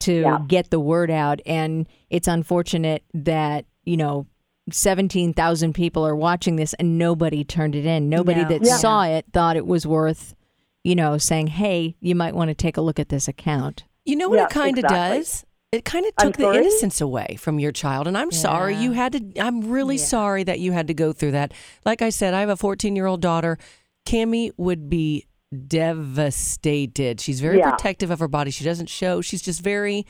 to 0.01 0.21
Yeah. 0.21 0.39
get 0.47 0.69
the 0.69 0.79
word 0.79 1.10
out, 1.12 1.39
and 1.45 1.88
it's 2.10 2.27
unfortunate 2.27 3.03
that 3.13 3.65
you 3.83 3.97
know 3.97 4.25
17,000 4.71 5.73
people 5.73 6.05
are 6.05 6.15
watching 6.15 6.55
this 6.57 6.73
and 6.75 6.97
nobody 6.97 7.43
turned 7.43 7.75
it 7.75 7.86
in. 7.86 8.10
Nobody 8.10 8.41
No. 8.43 8.49
that 8.49 8.62
Yeah. 8.65 8.77
saw 8.77 9.03
it 9.03 9.25
thought 9.33 9.55
it 9.55 9.65
was 9.65 9.88
worth, 9.88 10.36
you 10.83 10.95
know, 10.95 11.17
saying, 11.17 11.47
"Hey, 11.47 11.95
you 12.01 12.15
might 12.15 12.36
want 12.36 12.49
to 12.49 12.53
take 12.55 12.77
a 12.77 12.81
look 12.81 12.99
at 12.99 13.10
this 13.10 13.27
account." 13.27 13.86
You 14.05 14.15
know 14.15 14.29
what 14.29 14.38
Yeah, 14.38 14.43
it 14.45 14.49
kind 14.49 14.77
of 14.77 14.83
exactly. 14.83 15.17
does? 15.19 15.45
It 15.71 15.83
kind 15.83 16.05
of 16.05 16.15
took 16.15 16.38
the 16.38 16.53
innocence 16.53 17.01
away 17.01 17.36
from 17.38 17.60
your 17.60 17.73
child. 17.73 18.07
And 18.07 18.17
I'm 18.17 18.31
sorry 18.31 18.75
you 18.75 18.93
had 18.93 19.12
to, 19.13 19.41
I'm 19.41 19.69
really 19.69 19.97
sorry 19.97 20.43
that 20.45 20.62
you 20.62 20.71
had 20.71 20.88
to 20.88 20.93
go 20.93 21.12
through 21.12 21.31
that. 21.31 21.53
Like 21.86 22.01
I 22.01 22.10
said, 22.10 22.33
I 22.33 22.39
have 22.39 22.47
a 22.49 22.55
14 22.55 22.95
year 22.95 23.05
old 23.05 23.19
daughter. 23.21 23.57
Cami 24.05 24.51
would 24.57 24.89
be 24.89 25.25
devastated. 25.67 27.19
She's 27.21 27.39
very 27.39 27.60
Yeah. 27.60 27.71
protective 27.71 28.12
of 28.12 28.19
her 28.19 28.27
body. 28.27 28.51
She 28.51 28.63
doesn't 28.63 28.89
show, 28.89 29.21
she's 29.21 29.41
just 29.41 29.62
very, 29.63 30.05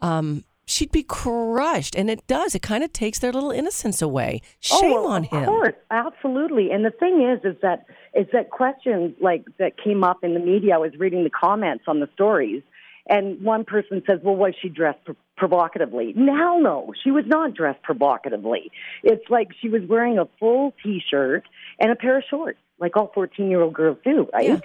um, 0.00 0.44
she'd 0.66 0.92
be 0.92 1.02
crushed. 1.02 1.94
And 1.96 2.10
it 2.10 2.26
does, 2.26 2.54
it 2.54 2.62
kind 2.62 2.84
of 2.84 2.92
takes 2.92 3.18
their 3.18 3.32
little 3.32 3.50
innocence 3.50 4.00
away. 4.02 4.40
Shame 4.60 4.92
oh, 4.92 5.02
well, 5.02 5.12
on 5.12 5.24
him. 5.24 5.42
Of 5.42 5.46
course, 5.46 5.74
absolutely. 5.90 6.70
And 6.70 6.84
the 6.84 6.90
thing 6.90 7.22
is, 7.22 7.44
is 7.44 7.60
that 7.62 7.86
is 8.14 8.26
that 8.32 8.50
questions 8.50 9.14
like 9.20 9.44
that 9.58 9.82
came 9.82 10.04
up 10.04 10.22
in 10.22 10.34
the 10.34 10.40
media. 10.40 10.74
I 10.74 10.78
was 10.78 10.92
reading 10.98 11.24
the 11.24 11.30
comments 11.30 11.84
on 11.86 12.00
the 12.00 12.08
stories, 12.14 12.62
and 13.08 13.40
one 13.42 13.64
person 13.64 14.02
says, 14.06 14.20
"Well, 14.22 14.36
was 14.36 14.54
she 14.60 14.68
dressed 14.68 15.02
pr- 15.04 15.12
provocatively?" 15.36 16.12
Now, 16.14 16.58
no, 16.58 16.92
she 17.02 17.10
was 17.10 17.24
not 17.26 17.54
dressed 17.54 17.82
provocatively. 17.82 18.70
It's 19.02 19.28
like 19.30 19.48
she 19.60 19.70
was 19.70 19.82
wearing 19.88 20.18
a 20.18 20.26
full 20.38 20.74
T-shirt 20.82 21.44
and 21.78 21.90
a 21.90 21.96
pair 21.96 22.18
of 22.18 22.24
shorts, 22.28 22.58
like 22.78 22.96
all 22.96 23.10
fourteen-year-old 23.14 23.72
girls 23.72 23.96
do, 24.04 24.28
right? 24.34 24.48
Yeah. 24.48 24.60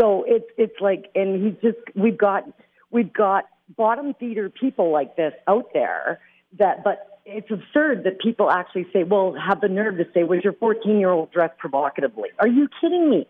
So 0.00 0.24
it's 0.26 0.46
it's 0.56 0.80
like, 0.80 1.10
and 1.14 1.44
he's 1.44 1.60
just 1.62 1.78
we've 1.96 2.18
got 2.18 2.44
we've 2.90 3.12
got 3.12 3.44
bottom 3.76 4.14
feeder 4.18 4.48
people 4.48 4.92
like 4.92 5.16
this 5.16 5.32
out 5.46 5.66
there 5.74 6.20
that, 6.58 6.82
but 6.84 7.20
it's 7.26 7.50
absurd 7.50 8.04
that 8.04 8.20
people 8.20 8.50
actually 8.50 8.86
say, 8.92 9.04
well, 9.04 9.34
have 9.34 9.60
the 9.60 9.68
nerve 9.68 9.98
to 9.98 10.04
say, 10.14 10.24
was 10.24 10.40
your 10.42 10.54
14 10.54 10.98
year 10.98 11.10
old 11.10 11.30
dressed 11.30 11.58
provocatively? 11.58 12.30
Are 12.38 12.48
you 12.48 12.68
kidding 12.80 13.10
me? 13.10 13.26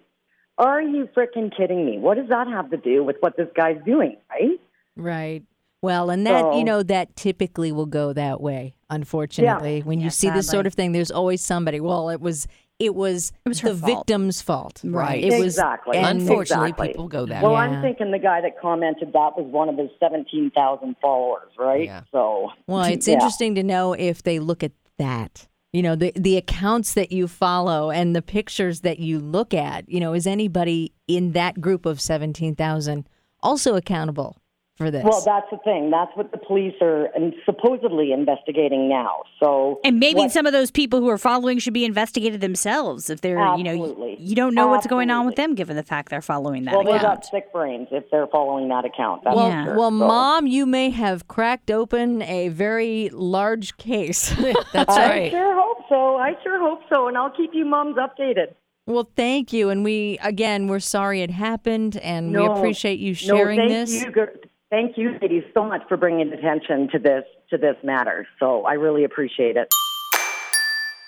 Are 0.57 0.81
you 0.83 1.09
freaking 1.17 1.55
kidding 1.57 1.85
me? 1.85 1.99
What 1.99 2.17
does 2.17 2.29
that 2.29 2.47
have 2.49 2.71
to 2.71 2.77
do 2.77 3.03
with 3.03 3.17
what 3.21 3.37
this 3.37 3.49
guy's 3.57 3.83
doing, 3.85 4.17
right? 4.31 4.61
Right. 4.97 5.43
Well, 5.81 6.11
and 6.11 6.27
that, 6.27 6.55
you 6.55 6.65
know, 6.65 6.83
that 6.83 7.15
typically 7.15 7.71
will 7.71 7.87
go 7.87 8.13
that 8.13 8.41
way, 8.41 8.75
unfortunately. 8.91 9.81
When 9.83 10.01
you 10.01 10.07
Yeah, 10.07 10.11
see 10.11 10.31
this 10.31 10.49
sort 10.49 10.67
of 10.67 10.75
thing, 10.75 10.91
there's 10.91 11.13
always 11.13 11.41
somebody, 11.41 11.79
well, 11.79 12.09
it 12.09 12.21
was 12.21 12.49
it 12.79 12.95
was, 12.95 13.33
It 13.45 13.49
was 13.49 13.61
the 13.61 13.75
fault. 13.75 13.85
victim's 14.07 14.41
fault. 14.41 14.81
Right. 14.85 15.23
It 15.25 15.31
was 15.39 15.55
exactly. 15.57 15.97
and- 15.99 16.21
Unfortunately, 16.21 16.67
Exactly. 16.71 16.89
people 16.89 17.09
go 17.09 17.27
that 17.27 17.43
Well, 17.43 17.53
way. 17.55 17.59
Yeah. 17.59 17.65
I'm 17.77 17.83
thinking 17.83 18.11
the 18.13 18.19
guy 18.19 18.41
that 18.41 18.61
commented 18.61 19.13
that 19.13 19.37
was 19.37 19.47
one 19.51 19.69
of 19.69 19.77
his 19.77 19.91
17,000 20.01 20.97
followers, 21.03 21.51
right? 21.59 21.85
Yeah. 21.87 22.03
So, 22.13 22.51
Well, 22.67 22.85
it's 22.85 23.09
yeah. 23.09 23.15
interesting 23.15 23.55
to 23.57 23.63
know 23.63 23.95
if 23.95 24.23
they 24.23 24.39
look 24.39 24.63
at 24.63 24.73
that. 24.99 25.47
You 25.73 25.83
know, 25.83 25.97
the 25.97 26.13
the 26.17 26.39
accounts 26.39 26.95
that 26.95 27.13
you 27.13 27.29
follow 27.29 27.91
and 27.91 28.17
the 28.17 28.23
pictures 28.23 28.81
that 28.81 29.01
you 29.01 29.19
look 29.19 29.53
at, 29.53 29.87
you 29.89 30.01
know, 30.01 30.15
is 30.15 30.27
anybody 30.27 30.93
in 31.07 31.33
that 31.33 31.61
group 31.61 31.85
of 31.85 32.01
17,000 32.01 33.07
also 33.43 33.75
accountable 33.77 34.37
for 34.79 34.91
this? 34.93 35.03
Well, 35.05 35.21
that's 35.25 35.51
the 35.51 35.59
thing. 35.59 35.91
That's 35.91 36.11
what 36.17 36.31
the 36.31 36.39
police 36.39 36.75
are 36.81 37.07
and 37.15 37.35
supposedly 37.45 38.13
investigating 38.13 38.89
now. 38.89 39.23
So, 39.43 39.81
And 39.85 39.99
maybe 39.99 40.21
what- 40.21 40.31
some 40.31 40.47
of 40.47 40.53
those 40.53 40.71
people 40.71 41.01
who 41.01 41.09
are 41.09 41.19
following 41.19 41.59
should 41.59 41.75
be 41.75 41.85
investigated 41.85 42.41
themselves 42.41 43.11
if 43.11 43.21
they're, 43.21 43.45
you 43.57 43.65
know, 43.65 43.73
you, 43.73 44.17
you 44.21 44.37
don't 44.37 44.55
know 44.55 44.69
what's 44.69 44.87
going 44.87 45.11
on 45.11 45.27
with 45.27 45.35
them 45.35 45.55
given 45.57 45.77
the 45.77 45.83
fact 45.83 46.11
they're 46.11 46.23
following 46.23 46.65
that 46.65 46.75
well, 46.75 46.85
they 46.85 46.91
account. 46.93 47.03
got 47.23 47.27
sick 47.27 47.53
brains 47.53 47.89
if 47.91 48.09
they're 48.11 48.29
following 48.29 48.69
that 48.69 48.85
account. 48.85 49.25
That's 49.25 49.35
well, 49.37 49.65
sure. 49.65 49.77
well, 49.77 49.91
So- 49.91 49.97
mom, 50.07 50.47
you 50.47 50.65
may 50.65 50.91
have 50.91 51.27
cracked 51.27 51.71
open 51.73 52.23
a 52.23 52.49
very 52.49 53.11
large 53.13 53.77
case. 53.77 54.31
That's 54.73 54.97
I 54.97 55.09
right. 55.09 55.23
I 55.25 55.31
sure 55.31 55.55
hope 55.61 55.79
so. 55.89 56.17
I 56.17 56.35
sure 56.45 56.61
hope 56.61 56.81
so, 56.89 57.09
and 57.09 57.19
I'll 57.19 57.31
keep 57.31 57.51
you 57.53 57.65
moms 57.65 57.97
updated. 57.97 58.55
well, 58.87 59.09
thank 59.17 59.53
you, 59.53 59.71
and 59.71 59.83
we 59.85 60.19
again, 60.23 60.69
we're 60.69 60.79
sorry 60.81 61.21
it 61.23 61.31
happened, 61.31 61.97
and 61.99 62.33
we 62.33 62.45
appreciate 62.47 62.99
you 63.01 63.11
no, 63.11 63.15
sharing 63.37 63.59
thank 63.59 63.71
this. 63.71 64.03
You, 64.05 64.11
gir- 64.13 64.35
thank 64.71 64.97
you, 64.97 65.19
ladies, 65.21 65.45
so 65.55 65.65
much 65.65 65.83
for 65.89 65.97
bringing 65.97 66.33
attention 66.33 66.89
to 66.93 66.99
this 66.99 67.25
to 67.51 67.59
this 67.59 67.77
matter. 67.83 68.27
So 68.39 68.65
I 68.65 68.75
really 68.75 69.05
appreciate 69.05 69.57
it. 69.57 69.69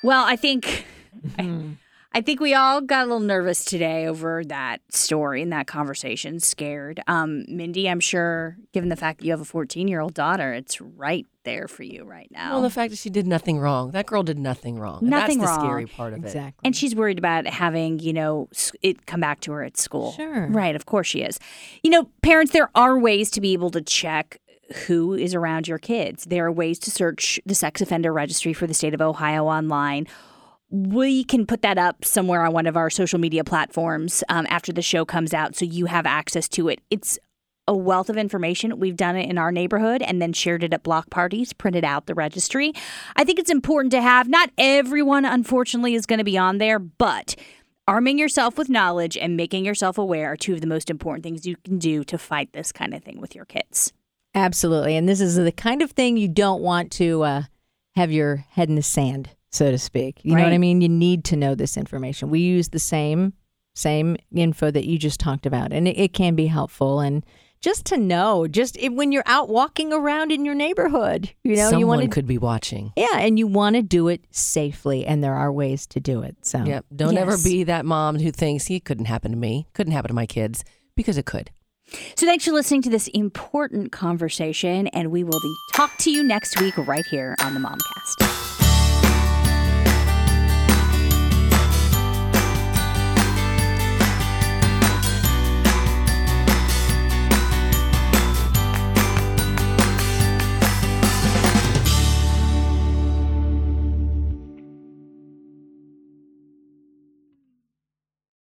Well, 0.02 0.24
I 0.24 0.36
think 0.36 0.86
Mm-hmm. 1.20 1.72
I 1.72 1.76
think 2.20 2.40
we 2.40 2.54
all 2.54 2.80
got 2.80 3.02
a 3.02 3.06
little 3.06 3.20
nervous 3.20 3.64
today 3.64 4.06
over 4.08 4.42
that 4.46 4.80
story 4.90 5.42
and 5.42 5.52
that 5.52 5.68
conversation, 5.68 6.40
scared. 6.40 7.00
Um, 7.06 7.44
Mindy, 7.48 7.88
I'm 7.88 8.00
sure, 8.00 8.56
given 8.72 8.88
the 8.88 8.96
fact 8.96 9.20
that 9.20 9.26
you 9.26 9.30
have 9.30 9.40
a 9.40 9.44
14 9.44 9.86
year 9.86 10.00
old 10.00 10.12
daughter, 10.14 10.52
it's 10.52 10.80
right 10.80 11.24
there 11.44 11.68
for 11.68 11.84
you 11.84 12.02
right 12.02 12.28
now. 12.32 12.54
Well, 12.54 12.62
the 12.62 12.70
fact 12.70 12.90
that 12.90 12.98
she 12.98 13.10
did 13.10 13.28
nothing 13.28 13.60
wrong. 13.60 13.92
That 13.92 14.06
girl 14.06 14.24
did 14.24 14.38
nothing 14.40 14.76
wrong. 14.78 14.98
And 15.02 15.10
Nothing 15.10 15.38
that's 15.38 15.52
the 15.52 15.56
wrong. 15.58 15.66
scary 15.68 15.86
part 15.86 16.12
of 16.12 16.24
it. 16.24 16.26
Exactly. 16.26 16.60
and 16.66 16.74
she's 16.74 16.96
worried 16.96 17.18
about 17.18 17.46
having, 17.46 18.00
you 18.00 18.12
know, 18.12 18.48
it 18.82 19.06
come 19.06 19.20
back 19.20 19.40
to 19.42 19.52
her 19.52 19.62
at 19.62 19.76
school. 19.76 20.10
Sure. 20.12 20.48
Right, 20.48 20.74
of 20.74 20.86
course 20.86 21.06
she 21.06 21.22
is. 21.22 21.38
You 21.84 21.90
know, 21.90 22.10
parents, 22.22 22.50
there 22.52 22.70
are 22.74 22.98
ways 22.98 23.30
to 23.30 23.40
be 23.40 23.52
able 23.52 23.70
to 23.70 23.80
check 23.80 24.40
who 24.86 25.14
is 25.14 25.34
around 25.34 25.66
your 25.66 25.78
kids. 25.78 26.24
There 26.24 26.46
are 26.46 26.52
ways 26.52 26.78
to 26.80 26.90
search 26.90 27.40
the 27.46 27.54
sex 27.54 27.80
offender 27.80 28.12
registry 28.12 28.52
for 28.52 28.66
the 28.66 28.74
state 28.74 28.94
of 28.94 29.00
Ohio 29.00 29.46
online. 29.46 30.06
We 30.70 31.24
can 31.24 31.46
put 31.46 31.62
that 31.62 31.78
up 31.78 32.04
somewhere 32.04 32.44
on 32.44 32.52
one 32.52 32.66
of 32.66 32.76
our 32.76 32.90
social 32.90 33.18
media 33.18 33.44
platforms 33.44 34.22
um, 34.28 34.46
after 34.48 34.72
the 34.72 34.82
show 34.82 35.04
comes 35.04 35.34
out 35.34 35.56
so 35.56 35.64
you 35.64 35.86
have 35.86 36.06
access 36.06 36.48
to 36.50 36.68
it. 36.68 36.80
It's 36.90 37.18
a 37.66 37.76
wealth 37.76 38.10
of 38.10 38.16
information. 38.16 38.78
We've 38.78 38.96
done 38.96 39.16
it 39.16 39.30
in 39.30 39.38
our 39.38 39.52
neighborhood 39.52 40.02
and 40.02 40.20
then 40.20 40.32
shared 40.32 40.64
it 40.64 40.72
at 40.72 40.82
block 40.82 41.08
parties, 41.10 41.52
printed 41.52 41.84
out 41.84 42.06
the 42.06 42.14
registry. 42.14 42.72
I 43.16 43.24
think 43.24 43.38
it's 43.38 43.50
important 43.50 43.92
to 43.92 44.02
have. 44.02 44.28
Not 44.28 44.50
everyone, 44.58 45.24
unfortunately, 45.24 45.94
is 45.94 46.06
going 46.06 46.18
to 46.18 46.24
be 46.24 46.36
on 46.36 46.58
there, 46.58 46.78
but 46.78 47.36
arming 47.86 48.18
yourself 48.18 48.58
with 48.58 48.68
knowledge 48.68 49.16
and 49.16 49.36
making 49.36 49.64
yourself 49.64 49.98
aware 49.98 50.32
are 50.32 50.36
two 50.36 50.54
of 50.54 50.60
the 50.60 50.66
most 50.66 50.90
important 50.90 51.22
things 51.22 51.46
you 51.46 51.56
can 51.64 51.78
do 51.78 52.02
to 52.04 52.18
fight 52.18 52.52
this 52.52 52.72
kind 52.72 52.94
of 52.94 53.04
thing 53.04 53.20
with 53.20 53.34
your 53.34 53.44
kids. 53.44 53.92
Absolutely. 54.34 54.96
And 54.96 55.08
this 55.08 55.20
is 55.20 55.36
the 55.36 55.52
kind 55.52 55.82
of 55.82 55.92
thing 55.92 56.16
you 56.16 56.28
don't 56.28 56.62
want 56.62 56.90
to 56.92 57.22
uh, 57.22 57.42
have 57.94 58.12
your 58.12 58.44
head 58.50 58.68
in 58.68 58.76
the 58.76 58.82
sand, 58.82 59.30
so 59.50 59.70
to 59.70 59.78
speak. 59.78 60.20
You 60.22 60.34
know 60.36 60.42
what 60.42 60.52
I 60.52 60.58
mean? 60.58 60.80
You 60.80 60.88
need 60.88 61.24
to 61.26 61.36
know 61.36 61.54
this 61.54 61.76
information. 61.76 62.30
We 62.30 62.40
use 62.40 62.68
the 62.70 62.78
same 62.78 63.32
same 63.74 64.16
info 64.34 64.70
that 64.70 64.84
you 64.84 64.98
just 64.98 65.20
talked 65.20 65.46
about, 65.46 65.72
and 65.72 65.86
it, 65.86 65.96
it 65.98 66.12
can 66.12 66.34
be 66.34 66.46
helpful. 66.46 67.00
And 67.00 67.24
just 67.60 67.86
to 67.86 67.96
know, 67.96 68.46
just 68.48 68.76
it, 68.78 68.90
when 68.90 69.12
you're 69.12 69.22
out 69.26 69.48
walking 69.48 69.92
around 69.92 70.32
in 70.32 70.44
your 70.44 70.54
neighborhood, 70.54 71.30
you 71.44 71.54
know, 71.56 71.64
Someone 71.70 71.80
you 71.80 71.86
want 71.86 72.02
to. 72.02 72.08
could 72.08 72.26
be 72.26 72.38
watching. 72.38 72.92
Yeah, 72.96 73.18
and 73.18 73.38
you 73.38 73.46
want 73.46 73.76
to 73.76 73.82
do 73.82 74.08
it 74.08 74.24
safely, 74.30 75.06
and 75.06 75.22
there 75.22 75.34
are 75.34 75.52
ways 75.52 75.86
to 75.88 76.00
do 76.00 76.22
it. 76.22 76.36
So, 76.42 76.64
Yep. 76.64 76.86
Don't 76.94 77.16
ever 77.16 77.36
be 77.38 77.64
that 77.64 77.84
mom 77.84 78.18
who 78.18 78.32
thinks 78.32 78.68
it 78.70 78.84
couldn't 78.84 79.04
happen 79.06 79.30
to 79.30 79.36
me, 79.36 79.66
couldn't 79.72 79.92
happen 79.92 80.08
to 80.08 80.14
my 80.14 80.26
kids, 80.26 80.64
because 80.96 81.16
it 81.16 81.26
could. 81.26 81.50
So 82.16 82.24
thanks 82.26 82.44
for 82.44 82.52
listening 82.52 82.82
to 82.82 82.90
this 82.90 83.08
important 83.08 83.92
conversation, 83.92 84.86
and 84.88 85.10
we 85.10 85.24
will 85.24 85.40
be 85.40 85.54
talk 85.74 85.96
to 85.98 86.10
you 86.10 86.22
next 86.22 86.60
week 86.60 86.76
right 86.76 87.04
here 87.06 87.34
on 87.42 87.54
the 87.54 87.60
Momcast. 87.60 88.59